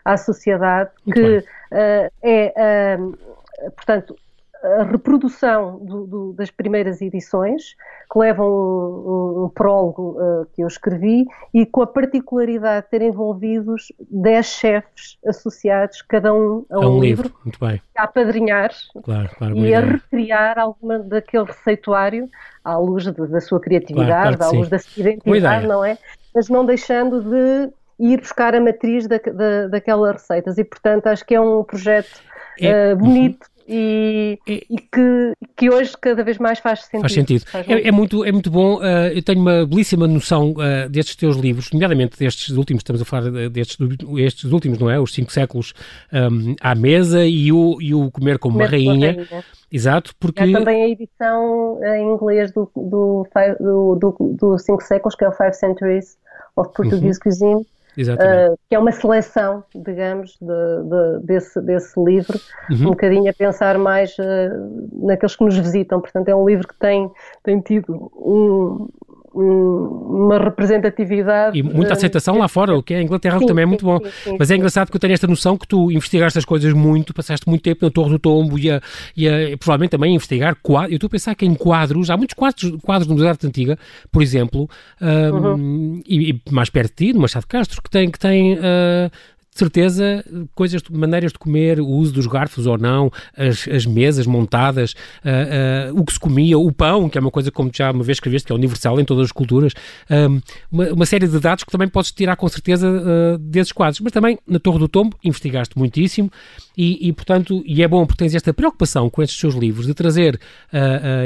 à 0.04 0.16
sociedade, 0.16 0.90
Muito 1.06 1.20
que 1.20 1.38
uh, 1.38 2.10
é, 2.20 2.98
uh, 2.98 3.70
portanto, 3.70 4.16
a 4.62 4.82
reprodução 4.84 5.78
do, 5.78 6.06
do, 6.06 6.32
das 6.32 6.50
primeiras 6.50 7.00
edições, 7.00 7.76
que 8.10 8.18
levam 8.18 8.46
um, 8.46 9.44
um 9.44 9.48
prólogo 9.48 10.16
uh, 10.18 10.46
que 10.54 10.62
eu 10.62 10.66
escrevi, 10.66 11.26
e 11.52 11.64
com 11.66 11.82
a 11.82 11.86
particularidade 11.86 12.86
de 12.86 12.90
ter 12.90 13.02
envolvidos 13.02 13.92
10 14.10 14.46
chefes 14.46 15.18
associados, 15.26 16.02
cada 16.02 16.32
um 16.32 16.64
a, 16.70 16.76
a 16.76 16.80
um, 16.80 16.96
um, 16.96 17.00
livro, 17.00 17.32
Muito 17.44 17.58
bem. 17.60 17.80
a 17.96 18.04
apadrinhar 18.04 18.70
claro, 19.04 19.30
claro, 19.36 19.56
e 19.56 19.74
a 19.74 19.80
recriar 19.80 20.58
alguma 20.58 20.98
daquele 20.98 21.44
receituário 21.44 22.28
à 22.64 22.76
luz 22.76 23.04
de, 23.04 23.12
da 23.12 23.40
sua 23.40 23.60
criatividade, 23.60 24.36
claro, 24.36 24.56
à 24.56 24.58
luz 24.58 24.68
da 24.68 24.78
sua 24.78 25.00
identidade, 25.00 25.66
não 25.66 25.84
é? 25.84 25.98
Mas 26.34 26.48
não 26.48 26.64
deixando 26.64 27.22
de 27.22 27.72
ir 27.98 28.20
buscar 28.20 28.54
a 28.54 28.60
matriz 28.60 29.06
da, 29.06 29.18
da, 29.18 29.68
daquelas 29.68 30.12
receitas. 30.14 30.58
E, 30.58 30.64
portanto, 30.64 31.06
acho 31.06 31.24
que 31.24 31.34
é 31.34 31.40
um 31.40 31.64
projeto 31.64 32.20
é, 32.60 32.92
uh, 32.92 32.96
bonito 32.96 33.46
e, 33.68 34.38
é, 34.48 34.52
e 34.70 34.76
que, 34.76 35.32
que, 35.56 35.70
hoje 35.70 35.92
cada 36.00 36.22
vez 36.22 36.38
mais 36.38 36.58
faz 36.58 36.82
sentido. 36.82 37.00
Faz 37.00 37.12
sentido. 37.12 37.46
Faz 37.46 37.68
é, 37.68 37.88
é, 37.88 37.92
muito, 37.92 38.24
é 38.24 38.30
muito 38.30 38.50
bom. 38.50 38.78
Uh, 38.78 39.08
eu 39.14 39.22
tenho 39.22 39.40
uma 39.40 39.66
belíssima 39.66 40.06
noção 40.06 40.52
uh, 40.52 40.88
destes 40.88 41.16
teus 41.16 41.36
livros, 41.36 41.70
nomeadamente 41.72 42.18
destes 42.18 42.50
últimos, 42.56 42.80
estamos 42.80 43.02
a 43.02 43.04
falar 43.04 43.30
destes 43.50 43.76
estes 44.18 44.52
últimos, 44.52 44.78
não 44.78 44.90
é? 44.90 45.00
Os 45.00 45.12
cinco 45.12 45.32
séculos 45.32 45.74
um, 46.12 46.54
à 46.60 46.74
mesa 46.74 47.24
e 47.24 47.50
o, 47.50 47.78
e 47.80 47.94
o 47.94 48.10
Comer 48.10 48.38
como 48.38 48.54
Comer 48.54 48.64
uma 48.64 48.70
rainha. 48.70 49.12
rainha. 49.12 49.44
Exato, 49.70 50.14
porque... 50.20 50.42
Há 50.42 50.52
também 50.52 50.84
a 50.84 50.88
edição 50.88 51.80
em 51.82 52.14
inglês 52.14 52.52
do, 52.52 52.70
do, 52.74 53.26
do, 53.58 53.94
do, 53.96 54.36
do 54.40 54.58
Cinco 54.58 54.82
Séculos, 54.82 55.16
que 55.16 55.24
é 55.24 55.28
o 55.28 55.32
Five 55.32 55.54
Centuries 55.54 56.16
of 56.56 56.72
Portuguese 56.72 57.18
uhum. 57.18 57.22
Cuisine, 57.22 57.66
Uh, 57.96 58.58
que 58.68 58.74
é 58.74 58.78
uma 58.78 58.92
seleção, 58.92 59.64
digamos, 59.74 60.36
de, 60.40 60.46
de, 60.46 61.26
desse, 61.26 61.60
desse 61.62 61.98
livro, 61.98 62.38
uhum. 62.70 62.76
um 62.76 62.90
bocadinho 62.90 63.30
a 63.30 63.32
pensar 63.32 63.78
mais 63.78 64.14
uh, 64.18 65.06
naqueles 65.06 65.34
que 65.34 65.44
nos 65.44 65.56
visitam. 65.56 66.00
Portanto, 66.00 66.28
é 66.28 66.34
um 66.34 66.46
livro 66.46 66.68
que 66.68 66.78
tem, 66.78 67.10
tem 67.42 67.60
tido 67.60 68.12
um, 68.14 68.88
uma 69.36 70.38
representatividade. 70.38 71.58
E 71.58 71.62
muita 71.62 71.92
aceitação 71.92 72.38
lá 72.38 72.48
fora, 72.48 72.76
o 72.76 72.82
que 72.82 72.94
é 72.94 72.98
a 72.98 73.02
Inglaterra 73.02 73.38
sim, 73.38 73.46
também 73.46 73.62
é 73.62 73.66
muito 73.66 73.80
sim, 73.80 73.86
bom. 73.86 73.98
Sim, 74.24 74.36
Mas 74.38 74.50
é 74.50 74.56
engraçado 74.56 74.90
que 74.90 74.96
eu 74.96 75.00
tenho 75.00 75.12
esta 75.12 75.26
noção 75.26 75.58
que 75.58 75.68
tu 75.68 75.90
investigaste 75.90 76.38
as 76.38 76.44
coisas 76.44 76.72
muito, 76.72 77.12
passaste 77.12 77.48
muito 77.48 77.62
tempo 77.62 77.84
na 77.84 77.90
Torre 77.90 78.10
do 78.10 78.18
Tombo 78.18 78.58
e, 78.58 78.70
a, 78.70 78.80
e, 79.16 79.28
a, 79.28 79.50
e 79.50 79.56
provavelmente 79.56 79.90
também 79.90 80.12
a 80.12 80.14
investigar 80.14 80.56
quadros. 80.62 80.92
Eu 80.92 80.96
estou 80.96 81.08
a 81.08 81.10
pensar 81.10 81.34
que 81.34 81.44
em 81.44 81.54
quadros, 81.54 82.08
há 82.08 82.16
muitos 82.16 82.34
quadros, 82.34 82.72
quadros 82.82 83.06
no 83.06 83.14
Museu 83.14 83.26
de 83.26 83.30
Arte 83.30 83.46
Antiga, 83.46 83.78
por 84.10 84.22
exemplo, 84.22 84.68
um, 85.00 85.36
uhum. 85.36 86.02
e, 86.06 86.30
e, 86.30 86.40
mais 86.50 86.70
perto 86.70 86.90
de 86.96 87.06
ti, 87.06 87.12
no 87.12 87.20
Machado 87.20 87.46
Castro, 87.46 87.82
que 87.82 87.90
tem, 87.90 88.10
que 88.10 88.18
tem 88.18 88.54
uh, 88.54 89.10
certeza, 89.58 90.24
coisas, 90.54 90.82
maneiras 90.90 91.32
de 91.32 91.38
comer, 91.38 91.80
o 91.80 91.86
uso 91.86 92.12
dos 92.12 92.26
garfos 92.26 92.66
ou 92.66 92.78
não, 92.78 93.10
as, 93.36 93.66
as 93.68 93.86
mesas 93.86 94.26
montadas, 94.26 94.92
uh, 95.24 95.92
uh, 95.92 96.00
o 96.00 96.04
que 96.04 96.12
se 96.12 96.20
comia, 96.20 96.58
o 96.58 96.72
pão, 96.72 97.08
que 97.08 97.18
é 97.18 97.20
uma 97.20 97.30
coisa 97.30 97.50
como 97.50 97.70
já 97.72 97.90
uma 97.90 98.04
vez 98.04 98.16
escreveste, 98.16 98.46
que 98.46 98.52
é 98.52 98.56
universal 98.56 99.00
em 99.00 99.04
todas 99.04 99.26
as 99.26 99.32
culturas, 99.32 99.72
um, 100.10 100.40
uma, 100.70 100.92
uma, 100.92 101.06
série 101.06 101.26
de 101.26 101.38
dados 101.38 101.64
que 101.64 101.70
também 101.70 101.88
podes 101.88 102.10
tirar 102.12 102.36
com 102.36 102.48
certeza 102.48 102.88
uh, 102.88 103.38
desses 103.38 103.72
quadros. 103.72 104.00
Mas 104.00 104.12
também 104.12 104.38
na 104.46 104.58
Torre 104.58 104.78
do 104.78 104.88
Tombo 104.88 105.16
investigaste 105.24 105.78
muitíssimo 105.78 106.30
e, 106.76 107.08
e, 107.08 107.12
portanto, 107.12 107.62
e 107.66 107.82
é 107.82 107.88
bom 107.88 108.04
porque 108.06 108.24
tens 108.24 108.34
esta 108.34 108.52
preocupação 108.52 109.08
com 109.08 109.22
estes 109.22 109.38
seus 109.38 109.54
livros 109.54 109.86
de 109.86 109.94
trazer, 109.94 110.38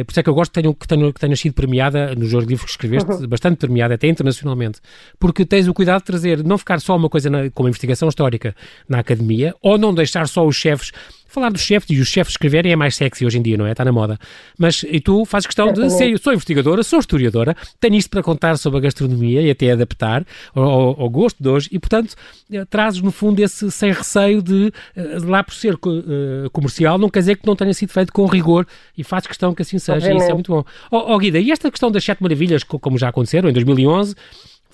por 0.06 0.10
isso 0.10 0.20
é 0.20 0.22
que 0.22 0.28
eu 0.28 0.34
gosto 0.34 0.52
que 0.52 0.60
tenham, 0.60 0.72
que 0.72 0.86
tenham, 0.86 1.12
que 1.12 1.36
sido 1.36 1.54
premiada 1.54 2.14
nos 2.14 2.30
dois 2.30 2.44
livros 2.44 2.64
que 2.66 2.70
escreveste, 2.70 3.10
uhum. 3.10 3.28
bastante 3.28 3.56
premiada, 3.56 3.94
até 3.94 4.06
internacionalmente, 4.06 4.80
porque 5.18 5.44
tens 5.44 5.66
o 5.66 5.74
cuidado 5.74 6.00
de 6.00 6.04
trazer, 6.04 6.44
não 6.44 6.56
ficar 6.56 6.80
só 6.80 6.96
uma 6.96 7.08
coisa 7.08 7.28
na, 7.28 7.50
como 7.50 7.68
investigação 7.68 8.08
histórica 8.20 8.54
na 8.88 8.98
academia, 8.98 9.54
ou 9.62 9.78
não 9.78 9.94
deixar 9.94 10.28
só 10.28 10.46
os 10.46 10.56
chefes 10.56 10.92
falar 11.26 11.50
dos 11.52 11.62
chefes 11.62 11.88
e 11.90 12.00
os 12.00 12.08
chefes 12.08 12.32
escreverem 12.32 12.72
é 12.72 12.76
mais 12.76 12.96
sexy 12.96 13.24
hoje 13.24 13.38
em 13.38 13.42
dia, 13.42 13.56
não 13.56 13.64
é? 13.64 13.70
Está 13.70 13.84
na 13.84 13.92
moda. 13.92 14.18
Mas 14.58 14.82
e 14.82 15.00
tu 15.00 15.24
fazes 15.24 15.46
questão 15.46 15.72
de 15.72 15.88
ser, 15.90 16.18
sou 16.18 16.32
investigadora, 16.32 16.82
sou 16.82 16.98
historiadora, 16.98 17.56
tenho 17.78 17.94
isto 17.94 18.10
para 18.10 18.20
contar 18.20 18.58
sobre 18.58 18.80
a 18.80 18.82
gastronomia 18.82 19.40
e 19.40 19.48
até 19.48 19.70
adaptar 19.70 20.26
ao, 20.52 21.00
ao, 21.00 21.08
gosto 21.08 21.40
de 21.40 21.48
hoje 21.48 21.68
e, 21.70 21.78
portanto, 21.78 22.16
eh, 22.52 22.64
trazes 22.64 23.00
no 23.00 23.12
fundo 23.12 23.38
esse 23.38 23.70
sem 23.70 23.92
receio 23.92 24.42
de, 24.42 24.72
eh, 24.96 25.18
lá 25.22 25.44
por 25.44 25.54
ser 25.54 25.74
uh, 25.74 26.50
comercial, 26.50 26.98
não 26.98 27.08
quer 27.08 27.20
dizer 27.20 27.36
que 27.36 27.46
não 27.46 27.54
tenha 27.54 27.72
sido 27.74 27.90
feito 27.90 28.12
com 28.12 28.26
rigor 28.26 28.66
e 28.98 29.04
fazes 29.04 29.28
questão 29.28 29.54
que 29.54 29.62
assim 29.62 29.78
seja, 29.78 29.98
Obviamente. 29.98 30.22
isso 30.22 30.30
é 30.32 30.34
muito 30.34 30.50
bom. 30.50 30.64
Ó 30.90 30.98
oh, 30.98 31.14
oh, 31.14 31.18
Guida, 31.18 31.38
e 31.38 31.52
esta 31.52 31.70
questão 31.70 31.92
das 31.92 32.02
sete 32.02 32.20
maravilhas, 32.20 32.64
como 32.64 32.98
já 32.98 33.08
aconteceram 33.08 33.48
em 33.48 33.52
2011, 33.52 34.16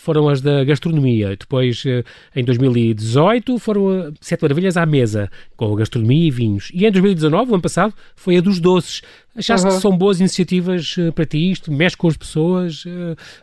foram 0.06 0.28
as 0.28 0.40
da 0.40 0.62
gastronomia. 0.62 1.36
Depois, 1.36 1.82
eh, 1.84 2.04
em 2.34 2.44
2018, 2.44 3.58
foram 3.58 3.92
eh, 3.92 4.12
Sete 4.20 4.40
Maravilhas 4.40 4.76
à 4.76 4.86
mesa, 4.86 5.28
com 5.56 5.74
a 5.74 5.76
gastronomia 5.76 6.28
e 6.28 6.30
vinhos. 6.30 6.70
E 6.72 6.86
em 6.86 6.92
2019, 6.92 7.50
o 7.50 7.54
ano 7.54 7.62
passado, 7.62 7.92
foi 8.14 8.36
a 8.36 8.40
dos 8.40 8.60
doces. 8.60 9.02
Achaste 9.36 9.66
uhum. 9.66 9.74
que 9.74 9.82
são 9.82 9.98
boas 9.98 10.20
iniciativas 10.20 10.94
eh, 10.96 11.10
para 11.10 11.26
ti 11.26 11.50
isto? 11.50 11.72
Mexe 11.72 11.96
com 11.96 12.06
as 12.06 12.16
pessoas? 12.16 12.84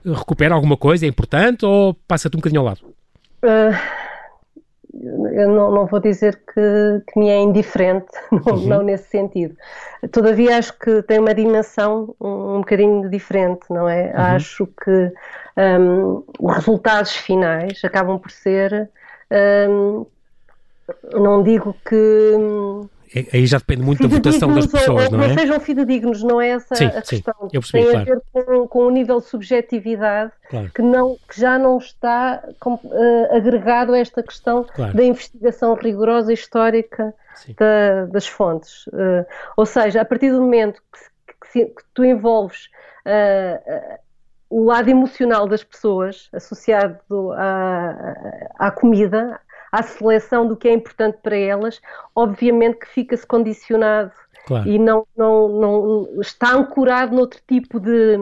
Recupera 0.05 0.55
alguma 0.55 0.77
coisa? 0.77 1.05
É 1.05 1.09
importante? 1.09 1.65
Ou 1.65 1.93
passa-te 2.07 2.37
um 2.37 2.39
bocadinho 2.39 2.61
ao 2.61 2.67
lado? 2.67 2.79
Uh 3.43 4.02
eu 4.93 5.49
não, 5.49 5.71
não, 5.71 5.85
vou 5.87 5.99
dizer 5.99 6.35
que, 6.35 7.03
que, 7.11 7.19
me 7.19 7.29
é 7.29 7.39
indiferente, 7.39 8.11
não, 8.31 8.53
uhum. 8.53 8.67
não, 8.67 8.81
nesse 8.83 9.09
sentido. 9.09 9.55
Todavia 10.11 10.57
acho 10.57 10.77
que 10.77 11.01
tem 11.03 11.19
uma 11.19 11.33
dimensão 11.33 12.15
um, 12.21 12.55
um 12.55 12.59
bocadinho 12.59 13.09
diferente, 13.09 13.61
não 13.69 13.89
é? 13.89 14.11
Uhum. 14.11 14.21
Acho 14.35 14.67
que 14.67 15.11
um, 15.57 16.23
os 16.39 16.55
resultados 16.55 17.15
finais 17.15 17.81
acabam 17.83 18.19
por 18.19 18.29
ser, 18.29 18.89
um, 19.69 20.05
não 21.13 21.41
digo 21.41 21.75
que 21.85 22.35
aí 23.31 23.45
já 23.45 23.57
depende 23.57 23.83
muito 23.83 24.01
da 24.01 24.09
votação 24.09 24.53
das 24.53 24.65
pessoas, 24.65 25.09
não 25.09 25.21
é? 25.21 25.27
Não 25.27 25.35
sejam 25.35 25.59
fidedignos, 25.59 26.23
não 26.23 26.41
é 26.41 26.49
essa 26.49 26.75
sim, 26.75 26.85
a 26.85 27.01
questão. 27.01 27.33
Sim, 27.41 27.49
eu 27.53 27.61
percebi, 27.61 27.83
Tem 27.83 27.91
claro. 27.91 27.99
a 27.99 28.15
ver 28.15 28.21
com, 28.31 28.67
com 28.67 28.79
o 28.87 28.89
nível 28.89 29.19
de 29.19 29.27
subjetividade 29.27 30.31
claro. 30.49 30.71
que, 30.73 30.81
não, 30.81 31.17
que 31.29 31.39
já 31.39 31.59
não 31.59 31.77
está 31.77 32.43
com, 32.59 32.73
uh, 32.73 33.35
agregado 33.35 33.93
a 33.93 33.99
esta 33.99 34.23
questão 34.23 34.63
claro. 34.63 34.95
da 34.95 35.03
investigação 35.03 35.75
rigorosa 35.75 36.31
e 36.31 36.35
histórica 36.35 37.13
da, 37.57 38.05
das 38.05 38.27
fontes. 38.27 38.87
Uh, 38.87 39.25
ou 39.57 39.65
seja, 39.65 40.01
a 40.01 40.05
partir 40.05 40.31
do 40.31 40.41
momento 40.41 40.81
que, 40.91 41.33
que, 41.51 41.65
que 41.65 41.83
tu 41.93 42.03
envolves 42.03 42.69
uh, 43.05 43.99
o 44.49 44.63
lado 44.63 44.89
emocional 44.89 45.47
das 45.47 45.63
pessoas 45.63 46.29
associado 46.31 47.31
à, 47.33 48.15
à 48.59 48.71
comida, 48.71 49.39
à 49.73 49.81
seleção 49.81 50.47
do 50.47 50.55
que 50.55 50.67
é 50.67 50.71
importante 50.71 51.17
para 51.23 51.35
elas, 51.35 51.81
obviamente 52.15 52.77
que 52.77 52.87
fica-se 52.87 53.25
condicionado 53.25 54.11
claro. 54.45 54.69
e 54.69 54.77
não, 54.77 55.07
não, 55.17 55.47
não 55.47 56.21
está 56.21 56.53
ancorado 56.53 57.15
noutro 57.15 57.41
tipo 57.47 57.79
de, 57.79 58.15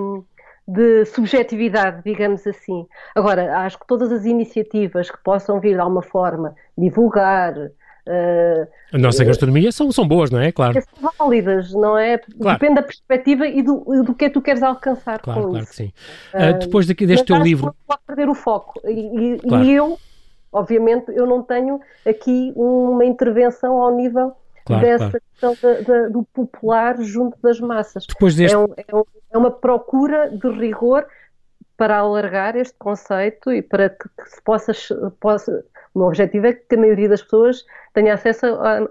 de 0.66 1.04
subjetividade, 1.08 2.04
digamos 2.06 2.48
assim. 2.48 2.88
Agora, 3.14 3.58
acho 3.60 3.78
que 3.78 3.86
todas 3.86 4.14
as 4.14 4.24
iniciativas 4.24 5.12
que 5.12 5.18
possam 5.18 5.60
vir 5.60 5.74
de 5.74 5.82
alguma 5.82 6.02
forma 6.02 6.56
divulgar. 6.78 7.54
Uh, 7.58 8.66
a 8.94 8.98
nossa 8.98 9.26
gastronomia 9.26 9.74
são, 9.74 9.92
são 9.92 10.08
boas, 10.08 10.32
não 10.32 10.40
é? 10.40 10.54
Claro. 10.54 10.82
São 10.82 11.12
válidas, 11.20 11.74
não 11.74 11.98
é? 11.98 12.18
Claro. 12.18 12.60
Depende 12.60 12.76
da 12.76 12.84
perspectiva 12.84 13.46
e 13.46 13.62
do, 13.62 13.84
do 14.06 14.16
que 14.16 14.24
é 14.24 14.28
que 14.30 14.34
tu 14.36 14.42
queres 14.42 14.64
alcançar 14.64 15.20
claro, 15.20 15.42
com 15.42 15.50
claro 15.50 15.66
isso. 15.66 15.76
Claro 15.76 15.92
que 15.92 16.48
sim. 16.56 16.56
Uh, 16.56 16.60
depois 16.60 16.88
daqui, 16.88 17.06
deste 17.06 17.26
teu 17.26 17.36
livro... 17.44 17.76
Pode 17.86 18.02
perder 18.08 18.30
o 18.30 18.34
foco. 18.34 18.80
E, 18.88 19.38
claro. 19.46 19.66
e 19.66 19.74
eu 19.74 20.00
Obviamente, 20.52 21.12
eu 21.16 21.26
não 21.26 21.42
tenho 21.42 21.80
aqui 22.06 22.52
uma 22.56 23.06
intervenção 23.06 23.82
ao 23.82 23.96
nível 23.96 24.34
claro, 24.66 24.82
dessa 24.84 25.10
claro. 25.10 25.22
questão 25.32 26.12
do 26.12 26.24
popular 26.24 27.02
junto 27.02 27.38
das 27.42 27.60
massas. 27.60 28.06
Depois 28.06 28.36
deste... 28.36 28.54
é, 28.54 28.58
um, 28.58 28.68
é, 28.76 28.96
um, 28.96 29.04
é, 29.32 29.38
uma 29.38 29.52
procura 29.52 30.30
de 30.30 30.50
rigor 30.50 31.06
para 31.78 31.98
alargar 31.98 32.56
este 32.56 32.76
conceito 32.78 33.52
e 33.52 33.62
para 33.62 33.90
que, 33.90 34.08
que 34.10 34.30
se 34.30 34.42
possa, 34.44 34.72
possa. 35.20 35.66
O 35.94 36.00
meu 36.00 36.08
objetivo 36.08 36.46
é 36.48 36.54
que 36.54 36.76
a 36.76 36.78
maioria 36.78 37.10
das 37.10 37.22
pessoas 37.22 37.66
tenha 37.94 38.14
acesso 38.14 38.46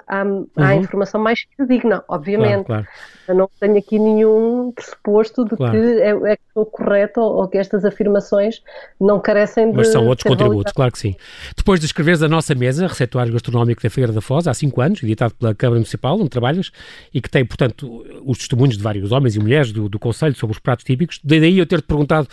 à, 0.06 0.24
uhum. 0.24 0.80
informação 0.80 1.20
mais 1.20 1.46
digna, 1.68 2.04
obviamente. 2.08 2.66
Claro, 2.66 2.84
claro. 2.84 2.86
Eu 3.28 3.34
não 3.34 3.50
tenho 3.60 3.78
aqui 3.78 3.98
nenhum 3.98 4.72
pressuposto 4.72 5.44
de 5.44 5.56
claro. 5.56 5.72
que 5.72 6.00
é, 6.00 6.32
é 6.32 6.38
correto 6.54 7.20
ou, 7.20 7.36
ou, 7.36 7.48
que 7.48 7.58
estas 7.58 7.84
afirmações 7.84 8.60
não 9.00 9.20
carecem 9.20 9.70
de. 9.70 9.76
Mas 9.76 9.88
são 9.88 10.06
outros 10.06 10.26
contributos, 10.26 10.72
claro 10.72 10.90
que 10.90 10.98
sim. 10.98 11.14
Depois 11.56 11.78
de 11.78 11.86
escreveres 11.86 12.22
a 12.22 12.28
nossa 12.28 12.54
mesa, 12.54 12.86
Receituário 12.86 13.32
Gastronómico 13.32 13.82
da 13.82 13.88
Feira 13.88 14.12
da 14.12 14.20
Foz, 14.20 14.48
há 14.48 14.54
cinco 14.54 14.80
anos, 14.80 15.02
editado 15.02 15.34
pela 15.34 15.54
Câmara 15.54 15.78
Municipal, 15.78 16.18
onde 16.18 16.28
trabalhas, 16.28 16.72
e 17.14 17.20
que 17.20 17.30
tem, 17.30 17.44
portanto, 17.44 18.04
os 18.24 18.38
testemunhos 18.38 18.76
de 18.76 18.82
vários 18.82 19.12
homens 19.12 19.36
e 19.36 19.38
mulheres 19.38 19.72
do, 19.72 19.88
do 19.88 19.98
Conselho 19.98 20.34
sobre 20.34 20.56
os 20.56 20.58
pratos 20.58 20.84
típicos, 20.84 21.20
daí 21.22 21.58
eu 21.58 21.66
ter-te 21.66 21.86
perguntado 21.86 22.28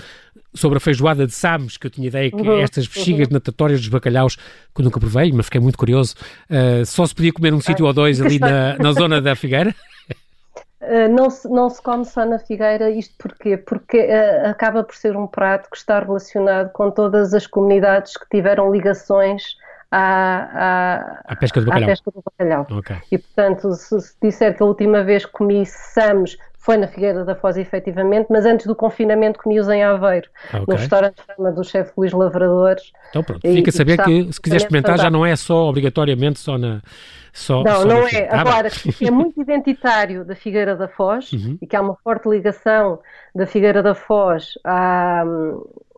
sobre 0.58 0.77
a 0.77 0.80
feijoada 0.80 1.25
de 1.25 1.34
Samos, 1.34 1.77
que 1.77 1.88
eu 1.88 1.91
tinha 1.91 2.08
ideia 2.08 2.32
que 2.32 2.36
uhum, 2.36 2.60
estas 2.60 2.88
bexigas 2.88 3.27
uhum. 3.27 3.34
natatórias 3.34 3.80
dos 3.80 3.89
bacalhaus, 3.89 4.36
que 4.36 4.82
eu 4.82 4.84
nunca 4.84 4.99
provei, 4.99 5.32
mas 5.32 5.45
fiquei 5.45 5.62
muito 5.62 5.77
curioso, 5.77 6.15
uh, 6.49 6.57
só 6.86 7.06
se 7.06 7.15
podia 7.15 7.34
comer 7.34 7.52
num 7.52 7.62
sítio 7.62 7.86
ou 7.86 7.93
dois 7.93 8.22
ali 8.22 8.39
na, 8.39 8.78
na 8.78 8.91
zona 8.93 9.22
da 9.22 9.36
Figueira? 9.36 9.74
Uh, 10.82 11.10
não, 11.10 11.30
se, 11.30 11.50
não 11.50 11.70
se 11.70 11.82
come 11.82 12.06
só 12.06 12.26
na 12.26 12.39
Figueira, 12.39 12.89
isto 12.89 13.13
porquê? 13.17 13.58
Porque 13.58 13.98
uh, 13.98 14.50
acaba 14.50 14.84
por 14.84 14.96
ser 14.96 15.17
um 15.17 15.28
prato 15.28 15.70
que 15.70 15.78
está 15.78 16.00
relacionado 16.00 16.72
com 16.72 16.89
todas 16.91 17.34
as 17.34 17.46
comunidades 17.46 18.15
que 18.15 18.30
tiveram 18.30 18.72
ligações 18.72 19.58
à, 19.91 21.21
à, 21.28 21.34
à 21.34 21.36
pesca 21.36 21.60
do 21.60 21.67
bacalhau. 21.67 21.88
Pesca 21.89 22.12
do 22.12 22.23
bacalhau. 22.23 22.67
Okay. 22.80 22.97
E, 23.12 23.17
portanto, 23.17 23.73
se, 23.73 24.02
se, 24.02 24.13
disser 24.21 24.56
que 24.56 24.63
a 24.63 24.65
última 24.65 25.04
vez 25.04 25.26
que 25.26 25.32
comi 25.32 25.65
Samos 25.65 26.38
foi 26.67 26.76
na 26.76 26.88
Figueira 26.88 27.23
da 27.23 27.34
Foz, 27.34 27.56
efetivamente, 27.56 28.28
mas 28.30 28.45
antes 28.45 28.67
do 28.67 28.76
confinamento 28.76 29.39
comi-os 29.39 29.69
em 29.69 29.84
Aveiro, 29.84 30.28
okay. 30.50 30.65
no 30.67 30.76
restaurante 30.76 31.15
Fama 31.26 31.50
do 31.50 31.63
chefe 31.63 31.93
Luís 31.95 32.12
Lavradores. 32.12 32.91
Então 33.10 33.23
pronto, 33.23 33.39
fica 33.41 33.69
a 33.69 33.73
saber 33.73 34.04
que 34.04 34.34
se 34.34 34.41
quiser 34.41 34.58
experimentar 34.58 34.97
já 34.97 35.10
não 35.10 35.26
é 35.26 35.34
só, 35.38 35.69
obrigatoriamente, 35.69 36.39
só 36.39 36.58
na... 36.58 36.82
Só, 37.32 37.63
não, 37.63 37.82
só 37.82 37.86
não 37.86 38.08
é. 38.08 38.28
Ah, 38.32 38.41
Agora, 38.41 38.67
é 39.00 39.12
muito 39.12 39.39
identitário 39.39 40.26
da 40.26 40.36
Figueira 40.36 40.76
da 40.76 40.88
Foz 40.88 41.32
uhum. 41.32 41.58
e 41.62 41.67
que 41.67 41.76
há 41.76 41.82
uma 41.82 41.95
forte 42.04 42.28
ligação 42.28 43.00
da 43.34 43.45
Figueira 43.45 43.84
da 43.84 43.93
Foz 43.93 44.54
à, 44.63 45.23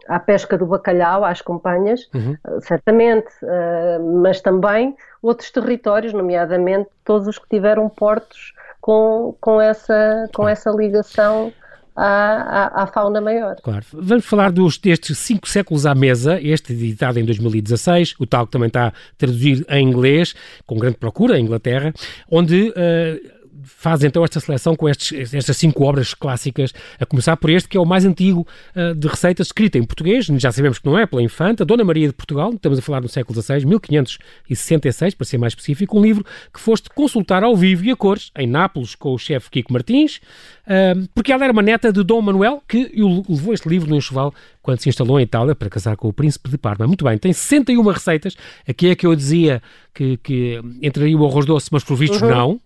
à 0.09 0.19
pesca 0.19 0.57
do 0.57 0.65
bacalhau, 0.65 1.23
às 1.23 1.39
companhas, 1.39 2.09
uhum. 2.13 2.35
certamente, 2.61 3.29
uh, 3.43 4.21
mas 4.21 4.41
também 4.41 4.95
outros 5.21 5.51
territórios, 5.51 6.11
nomeadamente 6.11 6.89
todos 7.05 7.27
os 7.27 7.37
que 7.37 7.47
tiveram 7.47 7.87
portos 7.87 8.53
com, 8.81 9.35
com, 9.39 9.61
essa, 9.61 10.27
com 10.33 10.49
essa 10.49 10.71
ligação 10.71 11.53
à, 11.95 12.81
à, 12.81 12.83
à, 12.83 12.87
fauna 12.87 13.21
maior. 13.21 13.57
Claro. 13.61 13.85
Vamos 13.93 14.25
falar 14.25 14.51
dos, 14.51 14.79
destes 14.79 15.17
cinco 15.19 15.47
séculos 15.47 15.85
à 15.85 15.93
mesa, 15.93 16.39
este 16.41 16.73
editado 16.73 17.19
em 17.19 17.25
2016, 17.25 18.15
o 18.19 18.25
tal 18.25 18.47
que 18.47 18.53
também 18.53 18.67
está 18.67 18.91
traduzido 19.17 19.63
em 19.69 19.87
inglês, 19.87 20.33
com 20.65 20.77
grande 20.77 20.97
procura 20.97 21.37
em 21.37 21.43
Inglaterra, 21.43 21.93
onde 22.31 22.69
uh, 22.69 23.38
faz 23.63 24.03
então 24.03 24.23
esta 24.23 24.39
seleção 24.39 24.75
com 24.75 24.87
estes, 24.87 25.33
estas 25.33 25.57
cinco 25.57 25.83
obras 25.83 26.13
clássicas, 26.13 26.73
a 26.99 27.05
começar 27.05 27.35
por 27.37 27.49
este 27.49 27.67
que 27.67 27.77
é 27.77 27.79
o 27.79 27.85
mais 27.85 28.05
antigo 28.05 28.47
uh, 28.75 28.95
de 28.95 29.07
receitas 29.07 29.47
escrita 29.47 29.77
em 29.77 29.83
português, 29.83 30.25
já 30.25 30.51
sabemos 30.51 30.79
que 30.79 30.85
não 30.85 30.97
é, 30.97 31.05
pela 31.05 31.21
Infanta, 31.21 31.65
Dona 31.65 31.83
Maria 31.83 32.07
de 32.07 32.13
Portugal, 32.13 32.51
estamos 32.53 32.79
a 32.79 32.81
falar 32.81 33.01
no 33.01 33.09
século 33.09 33.41
XVI, 33.41 33.65
1566, 33.65 35.13
para 35.15 35.25
ser 35.25 35.37
mais 35.37 35.51
específico, 35.51 35.97
um 35.97 36.01
livro 36.01 36.25
que 36.53 36.59
foste 36.59 36.89
consultar 36.89 37.43
ao 37.43 37.55
vivo 37.55 37.85
e 37.85 37.91
a 37.91 37.95
cores, 37.95 38.31
em 38.37 38.47
Nápoles, 38.47 38.95
com 38.95 39.13
o 39.13 39.17
chefe 39.17 39.49
Kiko 39.49 39.73
Martins, 39.73 40.17
uh, 40.65 41.07
porque 41.13 41.31
ela 41.31 41.43
era 41.43 41.53
uma 41.53 41.61
neta 41.61 41.91
de 41.91 42.03
Dom 42.03 42.21
Manuel, 42.21 42.61
que 42.67 42.91
levou 43.27 43.53
este 43.53 43.67
livro 43.67 43.89
no 43.89 43.95
enxoval 43.95 44.33
quando 44.61 44.79
se 44.79 44.89
instalou 44.89 45.19
em 45.19 45.23
Itália 45.23 45.55
para 45.55 45.69
casar 45.69 45.95
com 45.95 46.07
o 46.07 46.13
príncipe 46.13 46.49
de 46.49 46.57
Parma. 46.57 46.85
Muito 46.85 47.03
bem, 47.03 47.17
tem 47.17 47.33
61 47.33 47.81
receitas, 47.83 48.35
aqui 48.67 48.89
é 48.89 48.95
que 48.95 49.07
eu 49.07 49.15
dizia 49.15 49.61
que, 49.93 50.17
que 50.17 50.61
entraria 50.81 51.17
o 51.17 51.25
arroz 51.25 51.45
doce, 51.45 51.69
mas 51.71 51.83
por 51.83 51.95
vistos 51.95 52.21
uhum. 52.21 52.29
não, 52.29 52.61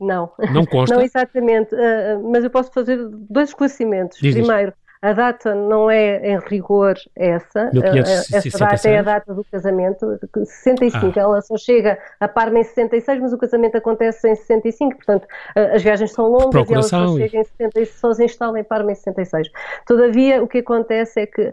não. 0.00 0.30
Não 0.52 0.64
consta? 0.66 0.94
não 0.94 1.02
exatamente, 1.02 1.74
uh, 1.74 2.30
mas 2.30 2.44
eu 2.44 2.50
posso 2.50 2.72
fazer 2.72 2.98
dois 3.08 3.50
esclarecimentos. 3.50 4.18
Diz 4.18 4.34
Primeiro, 4.34 4.72
a 5.02 5.12
data 5.12 5.54
não 5.54 5.90
é 5.90 6.32
em 6.32 6.38
rigor 6.38 6.96
essa, 7.14 7.70
1566. 7.72 8.46
essa 8.46 8.58
data 8.58 8.88
é 8.88 8.98
a 8.98 9.02
data 9.02 9.34
do 9.34 9.44
casamento, 9.44 10.18
65, 10.44 11.18
ah. 11.18 11.22
ela 11.22 11.40
só 11.42 11.56
chega 11.56 11.98
a 12.18 12.26
Parma 12.26 12.58
em 12.58 12.64
66, 12.64 13.20
mas 13.20 13.32
o 13.32 13.38
casamento 13.38 13.76
acontece 13.76 14.28
em 14.28 14.34
65, 14.34 14.96
portanto 14.96 15.28
as 15.54 15.82
viagens 15.82 16.12
são 16.12 16.26
longas 16.26 16.68
e 16.68 16.72
ela 16.72 16.82
só 16.82 17.16
chega 17.16 17.38
em 17.38 17.44
76, 17.44 17.90
só 17.90 18.12
se 18.14 18.24
instala 18.24 18.58
em 18.58 18.64
Parma 18.64 18.92
em 18.92 18.94
66. 18.94 19.48
Todavia, 19.86 20.42
o 20.42 20.48
que 20.48 20.58
acontece 20.58 21.20
é 21.20 21.26
que 21.26 21.52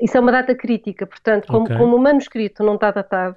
isso 0.00 0.16
é 0.16 0.20
uma 0.20 0.32
data 0.32 0.54
crítica, 0.54 1.06
portanto, 1.06 1.46
como, 1.46 1.64
okay. 1.64 1.76
como 1.76 1.96
o 1.96 1.98
manuscrito 1.98 2.64
não 2.64 2.74
está 2.74 2.90
datado, 2.90 3.36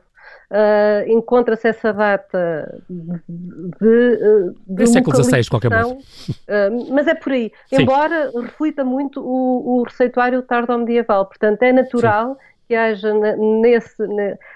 uh, 0.51 1.09
encontra-se 1.09 1.67
essa 1.67 1.91
data 1.91 2.81
de, 2.89 3.21
de, 3.81 4.53
de 4.67 4.87
século 4.87 5.23
XVI, 5.23 5.41
de 5.41 5.49
qualquer 5.49 5.71
modo. 5.71 5.97
Uh, 5.99 6.93
mas 6.93 7.07
é 7.07 7.15
por 7.15 7.31
aí. 7.31 7.51
Sim. 7.67 7.81
Embora 7.81 8.31
reflita 8.41 8.83
muito 8.83 9.21
o, 9.21 9.79
o 9.79 9.83
receituário 9.83 10.41
tardo-medieval, 10.41 11.25
portanto 11.25 11.63
é 11.63 11.71
natural 11.71 12.33
Sim 12.33 12.52
que 12.73 12.75
haja 12.75 13.13
nesse, 13.37 14.03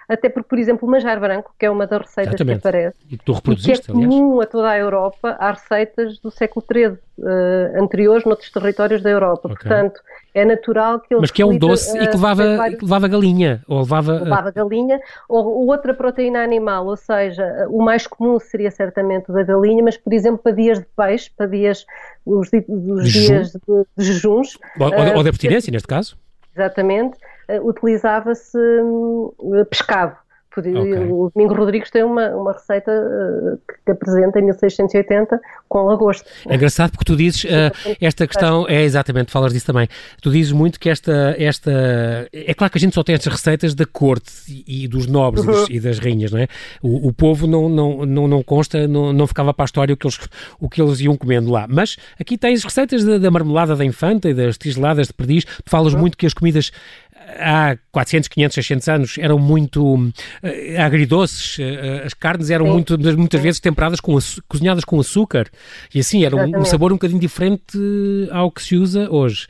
até 0.09 0.27
porque, 0.27 0.49
por 0.49 0.57
exemplo, 0.57 0.87
o 0.87 0.91
manjar 0.91 1.19
branco, 1.19 1.53
que 1.57 1.67
é 1.67 1.69
uma 1.69 1.85
das 1.85 2.01
receitas 2.01 2.33
Exatamente. 2.33 2.61
que 2.61 2.67
aparece, 2.67 2.97
e 3.11 3.17
que 3.17 3.23
tu 3.23 3.33
reproduziste, 3.33 3.85
que 3.85 3.91
é 3.91 3.93
comum 3.93 4.41
a 4.41 4.45
toda 4.47 4.69
a 4.69 4.77
Europa, 4.77 5.37
há 5.39 5.51
receitas 5.51 6.17
do 6.19 6.31
século 6.31 6.65
XIII 6.65 6.97
uh, 7.19 7.79
anteriores 7.79 8.25
noutros 8.25 8.49
territórios 8.49 9.03
da 9.03 9.11
Europa. 9.11 9.49
Okay. 9.49 9.57
Portanto, 9.57 10.01
é 10.33 10.43
natural 10.43 10.99
que 10.99 11.13
ele 11.13 11.21
Mas 11.21 11.29
que 11.29 11.43
é 11.43 11.45
um 11.45 11.57
doce 11.59 11.95
uh, 11.95 12.01
e 12.01 12.07
que 12.07 12.15
levava, 12.15 12.57
vários... 12.57 12.79
que 12.79 12.85
levava 12.85 13.07
galinha, 13.07 13.63
ou 13.67 13.79
levava... 13.81 14.15
Eh, 14.15 14.23
levava 14.23 14.51
galinha, 14.51 14.99
ou 15.29 15.67
outra 15.67 15.93
proteína 15.93 16.43
animal, 16.43 16.87
ou 16.87 16.97
seja, 16.97 17.67
o 17.69 17.83
mais 17.83 18.07
comum 18.07 18.39
seria 18.39 18.71
certamente 18.71 19.29
o 19.29 19.33
da 19.33 19.43
galinha, 19.43 19.83
mas, 19.83 19.95
por 19.95 20.11
exemplo, 20.11 20.39
para 20.39 20.53
dias 20.53 20.79
de 20.79 20.85
peixe, 20.97 21.29
para 21.37 21.45
dias, 21.45 21.85
os, 22.25 22.49
os 22.67 23.11
dias 23.13 23.51
de, 23.51 23.59
de 23.95 24.03
jejuns... 24.03 24.57
Ou, 24.79 24.89
uh, 24.89 25.17
ou 25.17 25.21
de 25.21 25.29
abstinência, 25.29 25.71
neste 25.71 25.87
caso? 25.87 26.17
Exatamente 26.55 27.15
utilizava-se 27.63 28.57
um, 28.57 29.31
pescado. 29.69 30.17
Okay. 30.59 31.11
O 31.11 31.31
Domingo 31.33 31.53
Rodrigues 31.53 31.91
tem 31.91 32.03
uma, 32.03 32.29
uma 32.29 32.53
receita 32.53 32.91
uh, 32.91 33.59
que 33.85 33.91
apresenta 33.91 34.39
em 34.39 34.45
1680 34.45 35.39
com 35.69 35.83
lagosta. 35.83 36.27
É 36.47 36.55
engraçado 36.55 36.91
porque 36.91 37.05
tu 37.05 37.15
dizes 37.15 37.43
uh, 37.43 37.95
esta 38.01 38.25
questão, 38.25 38.67
é 38.67 38.81
exatamente, 38.83 39.31
falas 39.31 39.53
disso 39.53 39.67
também. 39.67 39.87
Tu 40.21 40.31
dizes 40.31 40.51
muito 40.51 40.79
que 40.79 40.89
esta, 40.89 41.35
esta. 41.37 41.71
É 42.33 42.53
claro 42.53 42.71
que 42.71 42.77
a 42.77 42.81
gente 42.81 42.95
só 42.95 43.03
tem 43.03 43.13
estas 43.13 43.31
receitas 43.31 43.75
da 43.75 43.85
corte 43.85 44.31
e, 44.47 44.85
e 44.85 44.87
dos 44.87 45.05
nobres 45.05 45.45
uhum. 45.45 45.51
e, 45.51 45.55
dos, 45.55 45.69
e, 45.69 45.79
das 45.79 45.99
rainhas, 45.99 46.31
não 46.31 46.39
é? 46.39 46.47
O, 46.81 47.09
o 47.09 47.13
povo 47.13 47.45
não, 47.45 47.69
não, 47.69 48.05
não, 48.05 48.27
não 48.27 48.41
consta, 48.41 48.87
não, 48.87 49.13
não 49.13 49.27
ficava 49.27 49.53
para 49.53 49.63
a 49.63 49.67
história 49.67 49.93
o 49.93 49.97
que, 49.97 50.07
eles, 50.07 50.19
o 50.59 50.67
que 50.67 50.81
eles 50.81 50.99
iam 51.01 51.15
comendo 51.15 51.51
lá. 51.51 51.67
Mas 51.69 51.97
aqui 52.19 52.37
tens 52.37 52.63
receitas 52.63 53.03
da, 53.03 53.19
da 53.19 53.29
marmelada 53.29 53.75
da 53.75 53.85
infanta 53.85 54.29
e 54.29 54.33
das 54.33 54.57
tigeladas 54.57 55.07
de 55.07 55.13
perdiz. 55.13 55.45
Tu 55.45 55.69
falas 55.69 55.93
uhum. 55.93 55.99
muito 55.99 56.17
que 56.17 56.25
as 56.25 56.33
comidas 56.33 56.71
há 57.39 57.77
400, 57.91 58.27
500, 58.27 58.55
600 58.55 58.87
anos 58.87 59.17
eram 59.17 59.37
muito 59.37 59.95
uh, 59.95 60.11
agridoces, 60.79 61.57
uh, 61.57 62.05
as 62.05 62.13
carnes 62.13 62.49
eram 62.49 62.65
muito, 62.67 62.97
muitas 63.17 63.41
vezes 63.41 63.59
temperadas, 63.59 63.99
com 63.99 64.17
cozinhadas 64.47 64.85
com 64.85 64.99
açúcar, 64.99 65.47
e 65.93 65.99
assim 65.99 66.23
era 66.23 66.35
um, 66.35 66.59
um, 66.59 66.65
sabor 66.65 66.91
um 66.91 66.95
bocadinho 66.95 67.19
diferente 67.19 67.77
ao 68.31 68.51
que 68.51 68.61
se 68.61 68.75
usa 68.75 69.09
hoje. 69.11 69.47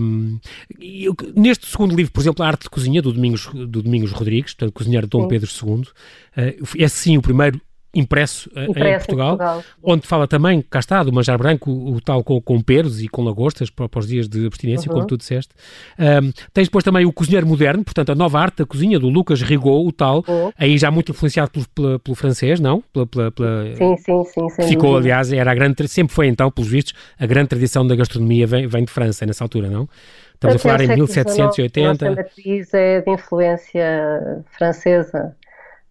Um, 0.00 0.38
eu, 0.78 1.14
neste 1.34 1.66
segundo 1.66 1.94
livro, 1.94 2.12
por 2.12 2.20
exemplo, 2.20 2.44
A 2.44 2.48
Arte 2.48 2.64
de 2.64 2.70
Cozinha, 2.70 3.00
do 3.00 3.12
Domingos, 3.12 3.46
do 3.46 3.82
Domingos 3.82 4.12
Rodrigues, 4.12 4.54
portanto, 4.54 4.74
cozinheiro 4.74 5.06
de 5.06 5.10
Dom. 5.10 5.28
Pedro 5.28 5.48
II, 5.50 5.80
uh, 5.80 6.66
é 6.78 6.88
sim 6.88 7.16
o 7.16 7.22
primeiro 7.22 7.60
impresso, 7.96 8.50
eh, 8.54 8.66
impresso 8.66 8.88
em, 8.88 8.98
Portugal, 8.98 9.34
em, 9.34 9.36
Portugal, 9.36 9.64
onde 9.82 10.06
fala 10.06 10.28
também, 10.28 10.62
cá 10.62 10.78
está, 10.78 11.02
do 11.02 11.12
manjar 11.12 11.38
branco, 11.38 11.70
o, 11.70 11.94
o 11.94 12.00
tal 12.00 12.22
com, 12.22 12.40
com 12.40 12.60
peros 12.60 13.02
e 13.02 13.08
com 13.08 13.22
lagostas 13.22 13.70
para, 13.70 13.88
para 13.88 13.98
os 13.98 14.06
dias 14.06 14.28
de 14.28 14.46
abstinência, 14.46 14.88
uhum. 14.88 14.96
como 14.96 15.06
tu 15.06 15.16
disseste. 15.16 15.54
Um, 15.98 16.30
tens 16.52 16.68
depois 16.68 16.84
também 16.84 17.06
o 17.06 17.12
Cozinheiro 17.12 17.46
Moderno, 17.46 17.84
portanto, 17.84 18.10
a 18.10 18.14
nova 18.14 18.38
arte 18.38 18.58
da 18.58 18.66
cozinha 18.66 18.98
do 18.98 19.08
Lucas 19.08 19.40
Rigaud, 19.42 19.88
o 19.88 19.92
tal, 19.92 20.24
uhum. 20.28 20.52
aí 20.58 20.76
já 20.76 20.90
muito 20.90 21.12
influenciado 21.12 21.50
pelo, 21.50 21.66
pelo, 21.74 21.98
pelo 21.98 22.14
francês, 22.14 22.60
não? 22.60 22.82
Pela, 22.92 23.06
pela, 23.06 23.30
pela... 23.32 23.74
Sim, 23.76 23.96
sim, 23.96 24.24
sim. 24.24 24.62
Ficou, 24.68 24.92
dúvida. 24.92 24.98
aliás, 24.98 25.32
era 25.32 25.50
a 25.50 25.54
grande, 25.54 25.88
sempre 25.88 26.14
foi 26.14 26.28
então, 26.28 26.50
pelos 26.50 26.70
vistos, 26.70 26.94
a 27.18 27.26
grande 27.26 27.48
tradição 27.48 27.86
da 27.86 27.96
gastronomia 27.96 28.46
vem, 28.46 28.66
vem 28.66 28.84
de 28.84 28.90
França 28.90 29.24
nessa 29.24 29.42
altura, 29.42 29.70
não? 29.70 29.88
Estamos 30.36 30.56
a 30.56 30.58
falar 30.58 30.80
em 30.82 30.88
1780. 30.88 32.08
A 32.08 32.78
é 32.78 33.00
de 33.00 33.10
influência 33.10 34.44
francesa. 34.58 35.34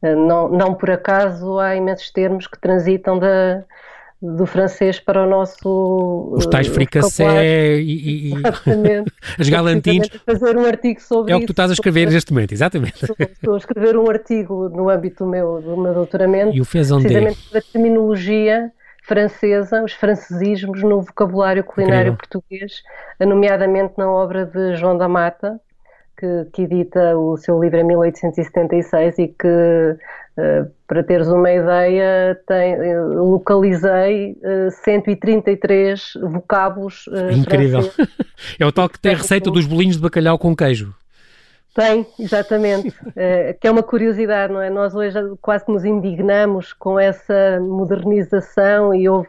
Eh, 0.05 0.15
não, 0.15 0.47
não 0.49 0.73
por 0.75 0.91
acaso 0.91 1.59
há 1.59 1.75
imensos 1.75 2.11
termos 2.11 2.45
que 2.45 2.59
transitam 2.59 3.17
da, 3.17 3.63
do 4.21 4.45
francês 4.45 4.99
para 4.99 5.23
o 5.23 5.29
nosso. 5.29 6.31
Os 6.33 6.45
tais 6.45 6.67
eh, 6.67 6.71
fricassé 6.71 7.77
e, 7.79 8.29
e 8.29 8.33
as 9.39 9.49
galantinas. 9.49 10.09
fazer 10.23 10.55
um 10.57 10.65
artigo 10.65 11.01
sobre 11.01 11.33
É 11.33 11.35
o 11.35 11.39
que 11.39 11.47
tu 11.47 11.53
estás 11.53 11.71
a 11.71 11.73
escrever 11.73 12.09
neste 12.09 12.31
momento, 12.31 12.51
exatamente. 12.51 13.03
Estou 13.03 13.55
a 13.55 13.57
escrever 13.57 13.97
um 13.97 14.07
artigo 14.09 14.69
no 14.69 14.89
âmbito 14.89 15.23
do 15.23 15.29
meu, 15.29 15.61
do 15.61 15.75
meu 15.75 15.93
doutoramento, 15.93 16.55
e 16.55 16.61
o 16.61 16.65
fez 16.65 16.91
onde? 16.91 17.03
precisamente 17.05 17.39
sobre 17.39 17.59
a 17.59 17.61
terminologia 17.61 18.71
francesa, 19.07 19.83
os 19.83 19.93
francesismos 19.93 20.81
no 20.81 21.01
vocabulário 21.01 21.63
culinário 21.63 22.13
Incrível. 22.13 22.17
português, 22.17 22.81
nomeadamente 23.19 23.93
na 23.97 24.09
obra 24.09 24.45
de 24.45 24.75
João 24.75 24.97
da 24.97 25.07
Mata, 25.07 25.59
que, 26.17 26.45
que, 26.53 26.61
edita 26.63 27.17
o 27.17 27.37
seu 27.37 27.61
livro 27.61 27.79
em 27.79 27.83
1876 27.83 29.19
e 29.19 29.27
que, 29.27 29.47
uh, 29.47 30.71
para 30.87 31.03
teres 31.03 31.27
uma 31.27 31.51
ideia, 31.51 32.39
tem, 32.47 32.75
uh, 32.75 33.31
localizei 33.31 34.33
uh, 34.33 34.71
133 34.83 36.13
vocábulos. 36.21 37.07
Uh, 37.07 37.31
Incrível! 37.31 37.81
é 38.59 38.65
o 38.65 38.71
tal 38.71 38.89
que 38.89 38.99
tem 38.99 39.13
a 39.13 39.17
receita 39.17 39.51
dos 39.51 39.65
bolinhos 39.65 39.97
de 39.97 40.01
bacalhau 40.01 40.37
com 40.37 40.55
queijo. 40.55 40.93
Tem, 41.75 42.07
exatamente. 42.17 42.95
É, 43.17 43.51
que 43.59 43.67
é 43.67 43.71
uma 43.71 43.83
curiosidade, 43.83 44.53
não 44.53 44.61
é? 44.61 44.69
Nós 44.69 44.95
hoje 44.95 45.19
quase 45.41 45.65
que 45.65 45.73
nos 45.73 45.83
indignamos 45.83 46.71
com 46.71 46.97
essa 46.97 47.59
modernização 47.59 48.95
e 48.95 49.09
houve 49.09 49.27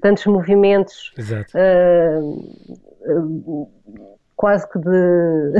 tantos 0.00 0.24
movimentos. 0.26 1.12
Exato. 1.18 1.50
Uh, 1.58 3.68
quase 4.40 4.66
que 4.70 4.78
de 4.78 5.52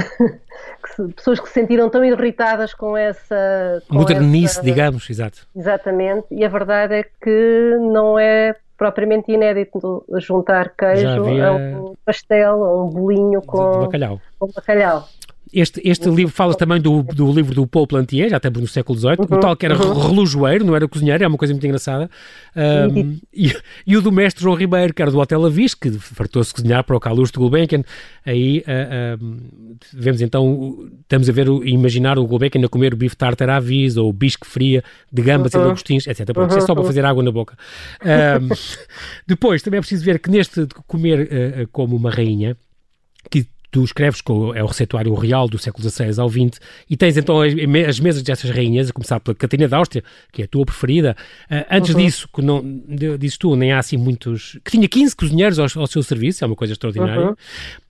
pessoas 1.14 1.38
que 1.38 1.48
se 1.48 1.52
sentiram 1.52 1.90
tão 1.90 2.02
irritadas 2.02 2.72
com 2.72 2.96
essa 2.96 3.82
com 3.86 3.94
modernice, 3.94 4.54
essa, 4.54 4.62
digamos, 4.62 5.10
exato. 5.10 5.46
Exatamente. 5.54 6.28
E 6.30 6.42
a 6.42 6.48
verdade 6.48 6.94
é 6.94 7.02
que 7.02 7.76
não 7.78 8.18
é 8.18 8.56
propriamente 8.78 9.30
inédito 9.30 10.02
juntar 10.16 10.74
queijo 10.74 11.06
havia... 11.06 11.48
a 11.48 11.52
um 11.52 11.94
pastel, 12.06 12.64
a 12.64 12.82
um 12.82 12.88
bolinho 12.88 13.42
com, 13.42 13.80
bacalhau. 13.80 14.18
com 14.38 14.46
bacalhau. 14.46 15.06
Este, 15.52 15.80
este 15.84 16.08
livro 16.08 16.32
fala 16.32 16.54
também 16.54 16.80
do, 16.80 17.02
do 17.02 17.32
livro 17.32 17.54
do 17.54 17.66
Paul 17.66 17.86
Plantier, 17.86 18.30
já 18.30 18.36
estamos 18.36 18.60
no 18.60 18.68
século 18.68 18.96
XVIII, 18.98 19.16
uhum, 19.18 19.36
o 19.36 19.40
tal 19.40 19.56
que 19.56 19.66
era 19.66 19.76
uhum. 19.76 20.08
relojoeiro, 20.08 20.64
não 20.64 20.76
era 20.76 20.86
cozinheiro, 20.86 21.24
é 21.24 21.26
uma 21.26 21.36
coisa 21.36 21.52
muito 21.52 21.66
engraçada. 21.66 22.08
Um, 22.54 23.18
e, 23.34 23.52
e, 23.86 23.96
o 23.96 24.02
do 24.02 24.12
mestre 24.12 24.42
João 24.42 24.54
Ribeiro, 24.54 24.94
que 24.94 25.02
era 25.02 25.10
do 25.10 25.18
Hotel 25.18 25.44
Avis, 25.44 25.74
que 25.74 25.90
fartou-se 25.90 26.54
cozinhar 26.54 26.84
para 26.84 26.96
o 26.96 27.00
Calouste 27.00 27.36
Gulbenkian. 27.36 27.82
Aí 28.24 28.58
uh, 28.60 29.22
uh, 29.22 29.76
vemos 29.92 30.20
então, 30.20 30.88
estamos 31.00 31.28
a 31.28 31.32
ver, 31.32 31.48
imaginar 31.64 32.18
o 32.18 32.26
Gulbenkian 32.26 32.64
a 32.64 32.68
comer 32.68 32.94
o 32.94 32.96
bife 32.96 33.16
tartar 33.16 33.50
à 33.50 33.58
vis, 33.58 33.96
ou 33.96 34.08
o 34.08 34.12
bisque 34.12 34.46
fria 34.46 34.84
de 35.12 35.22
gambas 35.22 35.52
uhum. 35.54 35.62
e 35.62 35.64
lagostins, 35.64 36.06
etc. 36.06 36.32
Pronto, 36.32 36.52
uhum. 36.52 36.58
é 36.58 36.60
só 36.60 36.74
para 36.74 36.84
fazer 36.84 37.04
água 37.04 37.22
na 37.24 37.32
boca. 37.32 37.56
Um, 38.04 38.48
depois, 39.26 39.62
também 39.62 39.78
é 39.78 39.80
preciso 39.80 40.04
ver 40.04 40.20
que 40.20 40.30
neste 40.30 40.66
de 40.66 40.74
comer 40.86 41.22
uh, 41.22 41.68
como 41.72 41.96
uma 41.96 42.10
rainha, 42.10 42.56
que 43.28 43.46
tu 43.70 43.84
escreves, 43.84 44.20
com, 44.20 44.54
é 44.54 44.62
o 44.62 44.66
receituário 44.66 45.14
real 45.14 45.48
do 45.48 45.58
século 45.58 45.88
XVI 45.88 46.20
ao 46.20 46.28
XX, 46.28 46.60
e 46.88 46.96
tens 46.96 47.16
então 47.16 47.40
as, 47.40 47.52
as 47.88 48.00
mesas 48.00 48.22
dessas 48.22 48.50
rainhas, 48.50 48.90
a 48.90 48.92
começar 48.92 49.20
pela 49.20 49.34
Catarina 49.34 49.68
da 49.68 49.76
Áustria, 49.76 50.02
que 50.32 50.42
é 50.42 50.44
a 50.44 50.48
tua 50.48 50.64
preferida. 50.64 51.16
Uh, 51.50 51.64
antes 51.70 51.94
uhum. 51.94 52.00
disso, 52.00 52.28
que 52.32 52.42
não, 52.42 52.62
dizes 53.18 53.38
tu, 53.38 53.54
nem 53.54 53.72
há 53.72 53.78
assim 53.78 53.96
muitos. 53.96 54.58
que 54.64 54.72
tinha 54.72 54.88
15 54.88 55.16
cozinheiros 55.16 55.58
ao, 55.58 55.66
ao 55.76 55.86
seu 55.86 56.02
serviço, 56.02 56.44
é 56.44 56.46
uma 56.46 56.56
coisa 56.56 56.72
extraordinária. 56.72 57.28
Uhum. 57.28 57.36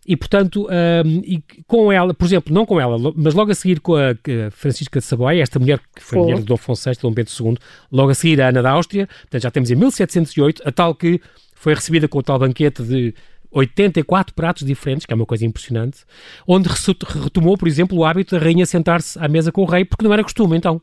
E, 0.06 0.16
portanto, 0.16 0.66
um, 0.66 1.22
e 1.24 1.42
com 1.66 1.92
ela, 1.92 2.12
por 2.12 2.24
exemplo, 2.24 2.52
não 2.52 2.66
com 2.66 2.80
ela, 2.80 2.96
mas 3.14 3.34
logo 3.34 3.52
a 3.52 3.54
seguir 3.54 3.80
com 3.80 3.94
a, 3.94 4.10
a 4.10 4.50
Francisca 4.50 4.98
de 4.98 5.04
Saboia, 5.04 5.42
esta 5.42 5.58
mulher 5.58 5.78
que 5.94 6.02
foi 6.02 6.18
Sim. 6.18 6.24
mulher 6.24 6.38
de 6.38 6.44
Dom 6.44 6.54
Afonso 6.54 6.90
VI, 6.90 6.96
Dom 7.00 7.12
Bento 7.12 7.30
II, 7.38 7.56
logo 7.92 8.10
a 8.10 8.14
seguir 8.14 8.40
a 8.40 8.48
Ana 8.48 8.62
da 8.62 8.70
Áustria, 8.70 9.06
portanto 9.06 9.42
já 9.42 9.50
temos 9.50 9.70
em 9.70 9.76
1708, 9.76 10.62
a 10.64 10.72
tal 10.72 10.94
que 10.94 11.20
foi 11.54 11.74
recebida 11.74 12.08
com 12.08 12.18
o 12.18 12.22
tal 12.22 12.38
banquete 12.38 12.82
de 12.82 13.14
84 13.52 14.34
pratos 14.34 14.66
diferentes, 14.66 15.04
que 15.04 15.12
é 15.12 15.16
uma 15.16 15.26
coisa 15.26 15.44
impressionante, 15.44 16.04
onde 16.46 16.68
retomou, 16.68 17.56
por 17.58 17.66
exemplo, 17.66 17.98
o 17.98 18.04
hábito 18.04 18.38
da 18.38 18.44
rainha 18.44 18.64
sentar-se 18.64 19.18
à 19.18 19.28
mesa 19.28 19.50
com 19.50 19.62
o 19.62 19.66
rei, 19.66 19.84
porque 19.84 20.04
não 20.04 20.12
era 20.12 20.22
costume 20.22 20.56
então. 20.56 20.80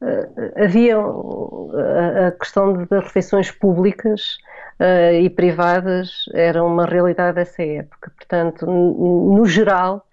Uh, 0.00 0.62
havia 0.62 0.96
a, 0.96 2.30
questão 2.32 2.84
das 2.84 3.04
refeições 3.04 3.50
públicas 3.50 4.38
uh, 4.78 5.12
e 5.20 5.28
privadas 5.28 6.24
era 6.34 6.62
uma 6.62 6.86
realidade 6.86 7.34
dessa 7.34 7.62
época. 7.62 8.12
Portanto, 8.16 8.66
no 8.66 9.44
geral, 9.46 10.04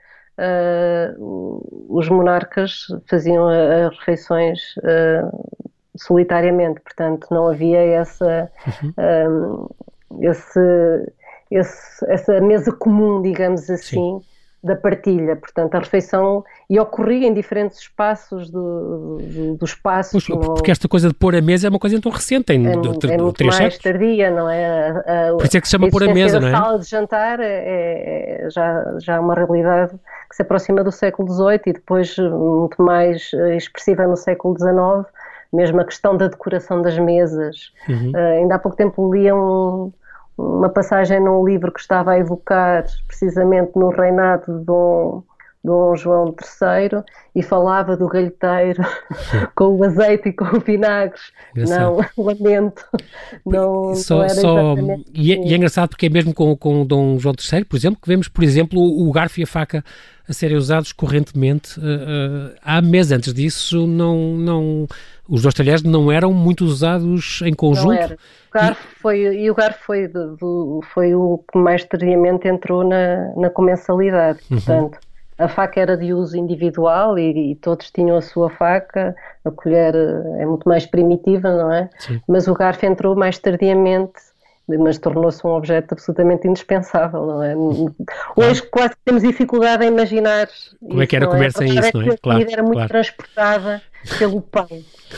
os 1.88 2.10
monarcas 2.10 2.88
faziam 3.10 3.48
as 3.48 3.98
refeições 4.00 4.76
solitariamente, 5.96 6.82
portanto, 6.82 7.28
não 7.32 7.48
havia 7.48 7.80
essa, 7.80 8.52
uhum. 8.84 9.70
esse 10.20 10.60
esse, 11.52 12.06
essa 12.12 12.42
mesa 12.42 12.72
comum, 12.72 13.22
digamos 13.22 13.70
assim, 13.70 14.20
Sim. 14.20 14.22
da 14.64 14.76
partilha. 14.76 15.36
Portanto, 15.36 15.76
a 15.76 15.80
refeição 15.80 16.44
e 16.70 16.80
ocorria 16.80 17.28
em 17.28 17.34
diferentes 17.34 17.80
espaços 17.80 18.50
do, 18.50 19.18
do, 19.18 19.56
do 19.58 19.66
espaço. 19.66 20.12
Pois, 20.12 20.26
porque 20.26 20.72
esta 20.72 20.88
coisa 20.88 21.08
de 21.08 21.14
pôr 21.14 21.36
a 21.36 21.42
mesa 21.42 21.68
é 21.68 21.70
uma 21.70 21.80
coisa 21.80 22.00
tão 22.02 22.12
recente, 22.12 22.46
tem 22.46 22.66
é, 22.68 22.72
é 22.72 23.18
muito 23.18 23.44
mais 23.46 23.56
séculos. 23.56 23.78
tardia, 23.78 24.32
não 24.32 24.50
é? 24.50 24.66
A, 24.66 25.30
a, 25.30 25.34
Por 25.34 25.46
isso 25.46 25.58
é 25.58 25.62
que 25.62 25.68
se 25.68 25.72
chama 25.72 25.90
pôr 25.90 26.04
a 26.04 26.14
mesa, 26.14 26.40
não 26.40 26.48
é? 26.48 26.54
A 26.54 26.58
sala 26.58 26.80
de 26.80 26.90
jantar 26.90 27.40
é, 27.40 28.46
é, 28.46 28.50
já, 28.50 28.98
já 29.00 29.20
uma 29.20 29.36
realidade 29.36 29.94
que 30.30 30.36
se 30.36 30.42
aproxima 30.42 30.84
do 30.84 30.92
século 30.92 31.32
XVIII 31.32 31.62
e 31.68 31.74
depois 31.74 32.18
muito 32.18 32.82
mais 32.82 33.32
eh, 33.34 33.58
expressiva 33.58 34.08
no 34.08 34.18
século 34.18 34.58
XIX, 34.58 35.06
mesmo 35.54 35.80
a 35.80 35.86
questão 35.86 36.18
da 36.18 36.28
decoração 36.28 36.82
das 36.82 36.98
mesas. 36.98 37.72
Uhum. 37.88 38.12
Uh, 38.12 38.42
ainda 38.42 38.56
há 38.56 38.60
pouco 38.60 38.76
tempo 38.76 39.14
li 39.14 39.32
um 39.32 39.94
uma 40.38 40.70
passagem 40.70 41.20
num 41.20 41.46
livro 41.46 41.72
que 41.72 41.80
estava 41.80 42.12
a 42.12 42.20
evocar 42.20 42.86
precisamente 43.08 43.72
no 43.76 43.90
reinado 43.90 44.60
de 44.60 44.66
Dom, 44.66 45.24
Dom 45.64 45.96
João 45.96 46.36
III 46.40 47.04
e 47.34 47.42
falava 47.42 47.96
do 47.96 48.08
galheteiro 48.08 48.84
com 49.56 49.78
o 49.78 49.84
azeite 49.84 50.30
e 50.30 50.34
com 50.34 50.58
o 50.58 50.60
vinagre. 50.60 51.20
Não, 51.56 52.00
lamento. 52.24 52.86
Não, 53.46 53.96
só, 53.96 54.22
não 54.22 54.30
só, 54.30 54.76
e, 55.14 55.34
é, 55.34 55.38
e, 55.38 55.54
é, 55.54 55.56
engraçado 55.56 55.90
porque 55.90 56.08
é 56.08 56.10
mesmo 56.10 56.34
com, 56.34 56.56
com 56.56 56.82
o 56.82 56.86
Dom 56.86 57.18
João 57.18 57.34
III, 57.34 57.66
por 57.66 57.78
exemplo, 57.78 58.00
que 58.02 58.08
vemos, 58.08 58.28
por 58.28 58.44
exemplo, 58.44 58.80
o 58.80 59.12
garfo 59.12 59.40
e 59.40 59.44
a 59.44 59.48
faca 59.48 59.84
a 60.28 60.34
serem 60.34 60.58
usados 60.58 60.92
correntemente 60.92 61.80
uh, 61.80 61.84
uh, 61.84 62.56
à 62.62 62.82
mesa. 62.82 63.16
Antes 63.16 63.34
disso, 63.34 63.86
não, 63.86 64.36
não, 64.36 64.88
os 65.28 65.42
dois 65.42 65.54
talheres 65.54 65.84
não 65.84 66.12
eram 66.12 66.34
muito 66.34 66.66
usados 66.66 67.42
em 67.44 67.54
conjunto. 67.54 68.14
O 68.50 68.54
garfo 68.54 68.88
e... 68.92 69.02
foi, 69.02 69.20
e 69.20 69.52
o 69.52 69.56
garfo 69.56 69.84
foi, 69.86 70.08
do, 70.08 70.82
foi 70.94 71.14
o 71.14 71.44
que 71.52 71.58
mais 71.58 71.84
tardiamente 71.84 72.48
entrou 72.48 72.84
na, 72.84 73.34
na 73.36 73.50
comensalidade. 73.50 74.40
Uhum. 74.50 74.58
Portanto, 74.58 75.00
a 75.38 75.48
faca 75.48 75.80
era 75.80 75.98
de 75.98 76.14
uso 76.14 76.38
individual 76.38 77.20
e, 77.20 77.52
e, 77.52 77.56
todos 77.56 77.92
tinham 77.92 78.16
a 78.16 78.22
sua 78.22 78.50
faca, 78.50 79.16
a 79.44 79.52
colher 79.52 79.94
eh, 79.94 80.44
é 80.44 80.46
muito 80.46 80.68
mais 80.68 80.86
primitiva, 80.86 81.52
não 81.52 81.74
é? 81.74 81.90
Sim. 82.00 82.22
Mas 82.28 82.48
o 82.48 82.54
garfo 82.54 82.86
entrou 82.86 83.16
mais 83.16 83.38
tardiamente 83.38 84.14
mas 84.68 84.98
tornou-se 84.98 85.46
um 85.46 85.52
objeto 85.52 85.94
absolutamente 85.94 86.48
indispensável, 86.48 87.26
não 87.26 87.44
é? 87.44 87.56
Hoje 88.36 88.62
quase 88.64 88.94
temos 89.04 89.22
dificuldade 89.22 89.86
em 89.86 89.88
imaginar 89.90 90.48
como 90.80 90.94
isso, 90.94 91.02
é 91.04 91.08
que 91.08 91.16
era 91.16 91.28
comer 91.28 91.48
é? 91.48 91.52
sem 91.52 91.68
isso, 91.68 91.98
não 91.98 92.02
é? 92.02 92.18
Claro, 92.18 92.40
a 92.40 92.52
era 92.52 92.64
muito 92.64 92.74
claro. 92.76 92.90
transportada 92.90 93.82
pelo 94.18 94.42
pão. 94.42 94.68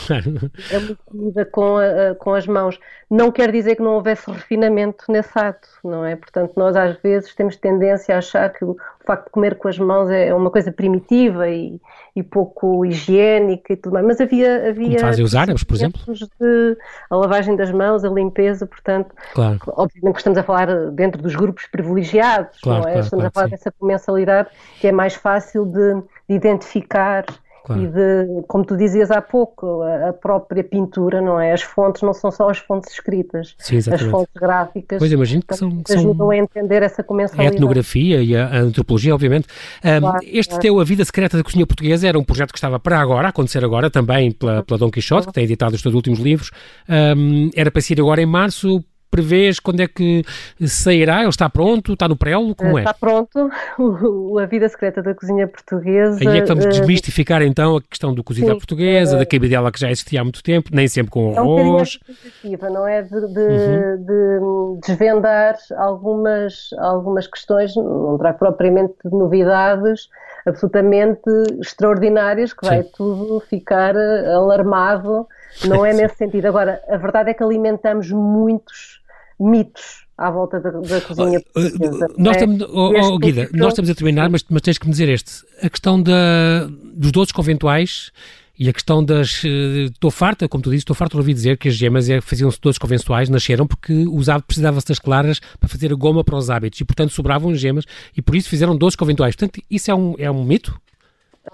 Claro. 0.06 0.52
Era 0.70 0.80
muito 0.80 1.00
comida 1.06 1.46
com, 1.46 1.78
a, 1.78 2.16
com 2.16 2.34
as 2.34 2.46
mãos. 2.46 2.80
Não 3.10 3.32
quer 3.32 3.52
dizer 3.52 3.76
que 3.76 3.82
não 3.82 3.94
houvesse 3.94 4.30
refinamento 4.30 5.06
nesse 5.10 5.38
ato, 5.38 5.68
não 5.84 6.06
é? 6.06 6.16
Portanto, 6.16 6.54
nós 6.58 6.76
às 6.76 6.98
vezes 6.98 7.34
temos 7.34 7.56
tendência 7.56 8.16
a 8.16 8.18
achar 8.18 8.52
que 8.52 8.66
o 8.66 8.78
facto 9.06 9.26
de 9.26 9.32
comer 9.32 9.56
com 9.56 9.70
as 9.70 9.80
mãos 9.80 10.10
é 10.10 10.34
uma 10.34 10.52
coisa 10.52 10.72
primitiva 10.72 11.48
e, 11.48 11.80
e 12.16 12.22
pouco 12.22 12.86
higiênica 12.86 13.74
e 13.74 13.76
tudo 13.78 13.94
mais, 13.94 14.06
mas 14.06 14.20
havia... 14.20 14.70
havia 14.70 14.88
Como 14.88 15.00
fazem 15.00 15.24
os 15.24 15.36
árabes, 15.36 15.64
por 15.64 15.76
exemplo? 15.76 16.02
De, 16.40 16.78
a 17.10 17.16
lavagem 17.16 17.56
das 17.56 17.72
mãos, 17.72 18.04
a 18.04 18.10
limpeza, 18.10 18.66
portanto, 18.68 19.16
claro. 19.34 19.60
obviamente 19.68 20.16
que 20.16 20.20
estamos 20.20 20.38
a 20.38 20.44
falar 20.44 20.68
dentro 20.92 21.22
dos 21.22 21.36
grupos 21.36 21.66
privilegiados, 21.68 22.60
claro, 22.62 22.82
não 22.82 22.90
é? 22.90 22.92
Claro, 22.92 23.06
estamos 23.06 23.26
a 23.26 23.32
falar 23.32 23.46
sim. 23.46 23.52
dessa 23.52 23.72
comensalidade 23.72 24.50
que 24.82 24.88
é 24.88 24.92
mais 24.92 25.16
fácil 25.16 25.66
de, 25.66 25.94
de 26.28 26.36
identificar 26.36 27.26
Claro. 27.68 27.84
E 27.84 27.88
de, 27.88 28.44
como 28.48 28.64
tu 28.64 28.78
dizias 28.78 29.12
há 29.12 29.22
pouco, 29.22 29.82
a, 29.82 30.14
própria 30.14 30.64
pintura, 30.64 31.20
não 31.20 31.38
é? 31.38 31.52
As 31.52 31.62
fontes 31.62 32.02
não 32.02 32.14
são 32.14 32.32
só 32.32 32.50
as 32.50 32.60
fontes 32.60 32.94
escritas, 32.94 33.56
Sim, 33.60 33.80
as 33.80 34.02
fontes 34.04 34.34
gráficas. 34.34 35.00
Pois 35.00 35.12
imagino 35.12 35.44
que 35.46 35.54
são, 35.54 35.84
que 35.84 35.92
ajudam 35.92 36.30
a 36.30 36.38
entender 36.38 36.82
essa 36.82 37.04
comensalidade. 37.04 37.56
A 37.56 37.58
etnografia 37.58 38.24
e 38.24 38.38
a, 38.38 38.48
a 38.48 38.58
antropologia, 38.60 39.14
obviamente. 39.14 39.50
Um, 39.84 40.00
claro, 40.00 40.20
este 40.24 40.52
claro. 40.52 40.62
teu 40.62 40.80
A 40.80 40.84
Vida 40.86 41.04
Secreta 41.04 41.36
da 41.36 41.44
Cozinha 41.44 41.68
Portuguesa 41.68 42.08
era 42.08 42.18
um 42.18 42.24
projeto 42.24 42.54
que 42.54 42.58
estava 42.58 42.80
para 42.80 43.02
agora, 43.02 43.28
a 43.28 43.30
acontecer 43.32 43.66
agora 43.66 43.90
também 43.90 44.32
pela, 44.32 44.64
pela 44.64 44.78
Dom 44.78 44.90
Quixote, 44.90 45.28
que 45.28 45.34
tem 45.34 45.44
editado 45.44 45.76
os 45.76 45.82
teus 45.82 45.94
últimos 45.94 46.20
livros. 46.20 46.52
Um, 46.88 47.50
era 47.54 47.70
para 47.70 47.82
sair 47.82 48.00
agora 48.00 48.22
em 48.22 48.26
março, 48.26 48.82
prevês 49.10 49.60
quando 49.60 49.82
é 49.82 49.88
que 49.88 50.24
sairá? 50.66 51.22
Ele 51.22 51.30
está 51.30 51.50
pronto? 51.50 51.94
Está 51.94 52.08
no 52.08 52.16
prelo? 52.16 52.56
Como 52.56 52.78
é? 52.78 52.82
Está 52.82 52.94
pronto. 52.94 53.50
a 54.42 54.46
vida 54.46 54.68
secreta 54.70 55.02
da 55.02 55.14
cozinha 55.14 55.48
portuguesa. 55.48 56.20
Aí 56.20 56.38
é 56.38 56.42
que 56.42 56.48
vamos 56.48 56.66
uh, 56.66 56.70
desmistificar 56.70 57.42
então 57.42 57.78
a 57.78 57.82
questão 57.82 58.14
do 58.14 58.24
cozido 58.24 58.52
à 58.52 58.56
portuguesa, 58.56 59.16
uh, 59.16 59.20
da 59.20 59.26
cabidela 59.26 59.72
que 59.72 59.80
já 59.80 59.90
existia 59.90 60.22
há 60.22 60.24
muito 60.24 60.44
tempo, 60.44 60.70
nem 60.74 60.88
sempre 60.88 61.12
com 61.12 61.38
arroz. 61.38 62.00
É 62.44 62.48
uma 62.48 62.70
não 62.70 62.88
é? 62.88 63.02
De, 63.02 63.10
de, 63.10 63.16
uhum. 63.20 64.78
de, 64.78 64.88
desvendar 64.88 65.56
algumas, 65.78 66.70
algumas 66.80 67.28
questões, 67.28 67.76
não 67.76 68.18
trago 68.18 68.40
propriamente 68.40 68.94
novidades 69.06 70.10
absolutamente 70.48 71.30
extraordinárias, 71.62 72.54
que 72.54 72.66
vai 72.66 72.84
Sim. 72.84 72.90
tudo 72.96 73.40
ficar 73.42 73.96
eh, 73.96 74.34
alarmado. 74.34 75.28
Não 75.66 75.86
é 75.86 75.94
nesse 75.94 76.16
sentido. 76.16 76.46
Agora, 76.48 76.82
a 76.88 76.98
verdade 76.98 77.32
é 77.32 77.34
que 77.34 77.44
alimentamos 77.44 78.12
muitos 78.12 79.02
mitos 79.40 80.08
à 80.18 80.32
volta 80.32 80.60
da, 80.60 80.72
da 80.72 81.02
cozinha 81.02 81.40
portuguesa. 81.54 82.08
Nós, 82.18 82.38
é, 82.38 82.40
estamos, 82.40 82.62
oh, 82.74 83.14
oh, 83.14 83.20
Guida, 83.20 83.50
nós 83.54 83.70
estamos 83.70 83.90
a 83.90 83.96
terminar, 83.96 84.30
mas, 84.30 84.44
mas 84.50 84.62
tens 84.62 84.78
que 84.78 84.86
me 84.86 84.92
dizer 84.92 85.10
este. 85.10 85.46
A 85.62 85.70
questão 85.70 86.02
da, 86.02 86.68
dos 86.94 87.12
doces 87.12 87.32
conventuais 87.32 88.12
e 88.58 88.68
a 88.68 88.74
questão 88.74 89.04
das. 89.04 89.44
Estou 89.44 90.10
farta, 90.10 90.50
como 90.50 90.64
tu 90.64 90.72
dizes, 90.72 90.82
estou 90.82 90.96
farta 90.96 91.14
de 91.14 91.20
ouvir 91.20 91.34
dizer 91.34 91.58
que 91.58 91.68
as 91.68 91.76
gemas 91.76 92.10
é, 92.10 92.20
faziam-se 92.20 92.60
doces 92.60 92.80
convencionais, 92.80 93.30
nasceram 93.30 93.68
porque 93.68 93.94
usava, 94.08 94.42
precisava-se 94.42 94.88
das 94.88 95.00
claras 95.00 95.40
para 95.60 95.70
fazer 95.70 95.92
a 95.92 95.96
goma 95.96 96.24
para 96.24 96.36
os 96.36 96.50
hábitos 96.50 96.82
e, 96.82 96.86
portanto, 96.86 97.12
sobravam 97.12 97.54
gemas 97.54 97.86
e 98.16 98.22
por 98.22 98.36
isso 98.36 98.50
fizeram 98.50 98.76
doces 98.76 98.96
conventuais. 98.96 99.36
Portanto, 99.36 99.64
isso 99.70 99.92
é 99.92 99.96
um, 99.96 100.16
é 100.18 100.32
um 100.32 100.44
mito? 100.44 100.80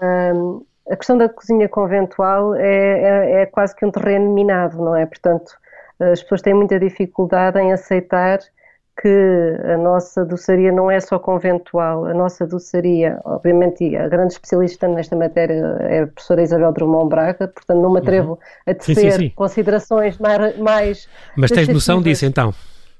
Um, 0.00 0.64
a 0.90 0.96
questão 0.96 1.16
da 1.16 1.28
cozinha 1.28 1.68
conventual 1.68 2.54
é, 2.54 2.66
é, 2.66 3.42
é 3.42 3.46
quase 3.46 3.74
que 3.74 3.84
um 3.84 3.90
terreno 3.90 4.32
minado, 4.32 4.76
não 4.76 4.94
é? 4.94 5.06
Portanto, 5.06 5.52
as 5.98 6.22
pessoas 6.22 6.42
têm 6.42 6.54
muita 6.54 6.78
dificuldade 6.78 7.58
em 7.58 7.72
aceitar 7.72 8.40
que 9.00 9.58
a 9.64 9.76
nossa 9.76 10.24
doçaria 10.24 10.70
não 10.70 10.88
é 10.88 11.00
só 11.00 11.18
conventual, 11.18 12.06
a 12.06 12.14
nossa 12.14 12.46
doçaria, 12.46 13.18
obviamente, 13.24 13.96
a 13.96 14.08
grande 14.08 14.34
especialista 14.34 14.86
nesta 14.86 15.16
matéria 15.16 15.76
é 15.80 16.02
a 16.02 16.06
professora 16.06 16.42
Isabel 16.42 16.72
Drummond 16.72 17.08
Braga, 17.08 17.48
portanto 17.48 17.80
não 17.80 17.92
me 17.92 17.98
atrevo 17.98 18.32
uhum. 18.32 18.38
a 18.66 18.74
tecer 18.74 19.32
considerações 19.34 20.16
mais, 20.18 20.56
mais... 20.58 21.08
Mas 21.36 21.50
tens 21.50 21.68
noção 21.68 22.00
disso 22.00 22.24
então? 22.24 22.50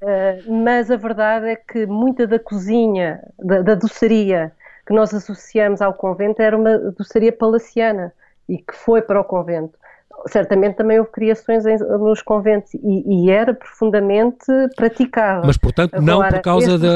Uh, 0.01 0.63
mas 0.65 0.91
a 0.91 0.97
verdade 0.97 1.47
é 1.47 1.55
que 1.55 1.85
muita 1.85 2.27
da 2.27 2.39
cozinha, 2.39 3.21
da, 3.39 3.61
da 3.61 3.75
doçaria 3.75 4.51
que 4.85 4.93
nós 4.93 5.13
associamos 5.13 5.81
ao 5.81 5.93
convento 5.93 6.41
era 6.41 6.55
uma 6.55 6.77
doçaria 6.77 7.31
palaciana 7.31 8.13
e 8.47 8.57
que 8.57 8.75
foi 8.75 9.01
para 9.01 9.19
o 9.19 9.23
convento 9.23 9.77
certamente 10.27 10.75
também 10.75 10.99
houve 10.99 11.11
criações 11.11 11.65
em, 11.65 11.77
nos 11.77 12.21
conventos 12.21 12.73
e, 12.73 13.25
e, 13.25 13.29
era 13.29 13.53
profundamente 13.53 14.45
praticado. 14.75 15.45
Mas, 15.45 15.57
portanto, 15.57 15.93
Agora, 15.95 16.05
não 16.05 16.29
por 16.29 16.41
causa 16.41 16.77
da. 16.77 16.87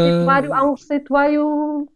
Há 0.53 0.63
um 0.63 0.73
receituário 0.73 1.87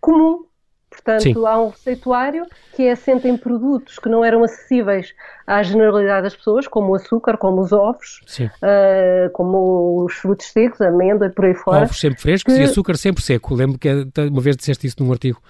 comum. 0.00 0.44
Portanto, 0.92 1.22
Sim. 1.22 1.46
há 1.46 1.58
um 1.58 1.70
receituário 1.70 2.46
que 2.76 2.82
é 2.84 2.92
assente 2.92 3.26
em 3.26 3.36
produtos 3.36 3.98
que 3.98 4.08
não 4.08 4.22
eram 4.22 4.44
acessíveis 4.44 5.14
à 5.46 5.62
generalidade 5.62 6.24
das 6.24 6.36
pessoas, 6.36 6.68
como 6.68 6.92
o 6.92 6.94
açúcar, 6.94 7.38
como 7.38 7.62
os 7.62 7.72
ovos, 7.72 8.20
uh, 8.38 9.30
como 9.32 10.04
os 10.04 10.14
frutos 10.14 10.46
secos, 10.46 10.80
a 10.82 10.88
amêndoa 10.88 11.28
e 11.28 11.30
por 11.30 11.46
aí 11.46 11.54
fora. 11.54 11.84
Ovos 11.84 11.98
sempre 11.98 12.20
frescos 12.20 12.54
que... 12.54 12.60
e 12.60 12.64
açúcar 12.64 12.96
sempre 12.96 13.22
seco. 13.22 13.54
Lembro 13.54 13.78
que 13.78 13.88
uma 14.30 14.40
vez 14.40 14.56
disseste 14.56 14.86
isso 14.86 15.02
num 15.02 15.10
artigo. 15.10 15.40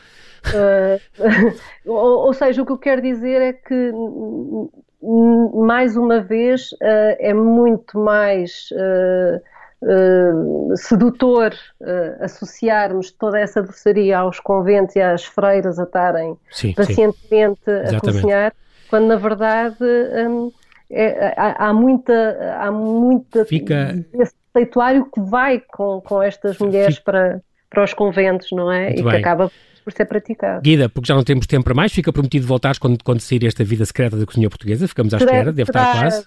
Uh, 0.46 1.52
ou, 1.84 2.26
ou, 2.26 2.32
seja, 2.32 2.62
o 2.62 2.66
que 2.66 2.72
eu 2.72 2.78
quero 2.78 3.02
dizer 3.02 3.42
é 3.42 3.52
que 3.52 3.92
mais 5.66 5.96
uma 5.96 6.20
vez, 6.20 6.70
uh, 6.74 7.16
é 7.18 7.34
muito 7.34 7.98
mais 7.98 8.68
uh, 9.82 10.72
uh, 10.72 10.76
sedutor 10.76 11.52
associarmos 12.20 13.10
toda 13.10 13.38
essa 13.38 13.62
doçaria 13.62 14.18
aos 14.18 14.40
conventos 14.40 14.96
e 14.96 15.00
às 15.00 15.24
freiras 15.24 15.78
a 15.78 15.84
estarem 15.84 16.36
sim, 16.50 16.72
pacientemente 16.72 17.60
sim. 17.64 17.96
a 17.96 18.00
cozinhar, 18.00 18.54
quando 18.88 19.06
na 19.06 19.16
verdade 19.16 19.76
um, 19.80 20.52
é, 20.90 21.34
há, 21.36 21.68
há, 21.68 21.72
muita, 21.72 22.56
há 22.60 22.70
muita 22.70 23.44
Fica... 23.44 24.04
esse 24.14 24.34
receituário 24.54 25.06
que 25.10 25.20
vai 25.20 25.60
com, 25.60 26.00
com 26.00 26.22
estas 26.22 26.58
mulheres 26.58 26.96
Fica... 26.96 27.10
para, 27.10 27.40
para 27.70 27.84
os 27.84 27.94
conventos, 27.94 28.48
não 28.52 28.70
é? 28.70 28.86
Muito 28.86 29.00
e 29.00 29.02
bem. 29.02 29.12
que 29.12 29.18
acaba 29.18 29.50
por 29.82 29.92
ser 29.92 30.04
praticado. 30.04 30.62
Guida, 30.62 30.88
porque 30.88 31.08
já 31.08 31.14
não 31.14 31.24
temos 31.24 31.46
tempo 31.46 31.64
para 31.64 31.74
mais, 31.74 31.92
fica 31.92 32.12
prometido 32.12 32.46
voltares 32.46 32.78
quando, 32.78 33.02
quando 33.02 33.20
sair 33.20 33.44
esta 33.46 33.64
vida 33.64 33.84
secreta 33.84 34.16
da 34.16 34.26
cozinha 34.26 34.48
portuguesa, 34.48 34.86
ficamos 34.86 35.12
à 35.14 35.16
espera, 35.16 35.52
deve 35.52 35.70
estar 35.70 36.00
quase. 36.00 36.26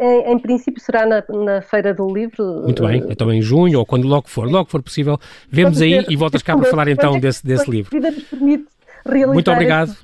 Em, 0.00 0.32
em, 0.32 0.38
princípio 0.38 0.82
será 0.82 1.06
na, 1.06 1.24
na, 1.28 1.62
Feira 1.62 1.94
do 1.94 2.06
Livro. 2.12 2.62
Muito 2.62 2.86
bem, 2.86 3.04
então 3.08 3.32
em 3.32 3.40
junho 3.40 3.78
ou 3.78 3.86
quando 3.86 4.06
logo 4.06 4.28
for, 4.28 4.46
logo 4.46 4.68
for 4.68 4.82
possível, 4.82 5.18
vemos 5.50 5.80
aí 5.80 6.04
e 6.08 6.16
voltas 6.16 6.42
cá 6.42 6.56
para 6.56 6.68
falar 6.68 6.88
então 6.88 7.18
desse, 7.18 7.44
desse 7.46 7.70
livro. 7.70 7.88
A 7.96 7.98
vida 7.98 8.10
nos 8.10 8.24
permite 8.24 8.66
realizar 9.04 9.32
Muito 9.32 9.50
obrigado. 9.50 9.96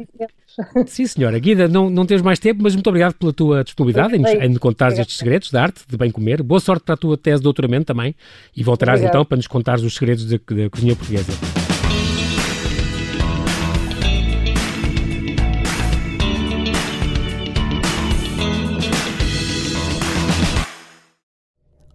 Sim, 0.86 1.06
senhora. 1.06 1.38
Guida, 1.38 1.68
não, 1.68 1.90
não 1.90 2.06
temos 2.06 2.22
mais 2.22 2.38
tempo, 2.38 2.62
mas 2.62 2.74
muito 2.74 2.86
obrigado 2.86 3.14
pela 3.14 3.32
tua 3.32 3.62
disponibilidade 3.62 4.16
em, 4.16 4.24
em 4.24 4.48
nos 4.48 4.58
contares 4.58 4.98
estes 4.98 5.18
segredos 5.18 5.50
da 5.50 5.64
arte, 5.64 5.82
de 5.86 5.96
bem 5.96 6.10
comer. 6.10 6.42
Boa 6.42 6.60
sorte 6.60 6.84
para 6.84 6.94
a 6.94 6.98
tua 6.98 7.16
tese 7.18 7.38
de 7.38 7.44
doutoramento 7.44 7.84
também 7.84 8.14
e 8.56 8.62
voltarás 8.62 9.00
Obrigado. 9.00 9.14
então 9.14 9.24
para 9.24 9.36
nos 9.36 9.46
contares 9.46 9.82
os 9.84 9.94
segredos 9.94 10.24
da 10.24 10.38
cozinha 10.70 10.96
portuguesa. 10.96 11.65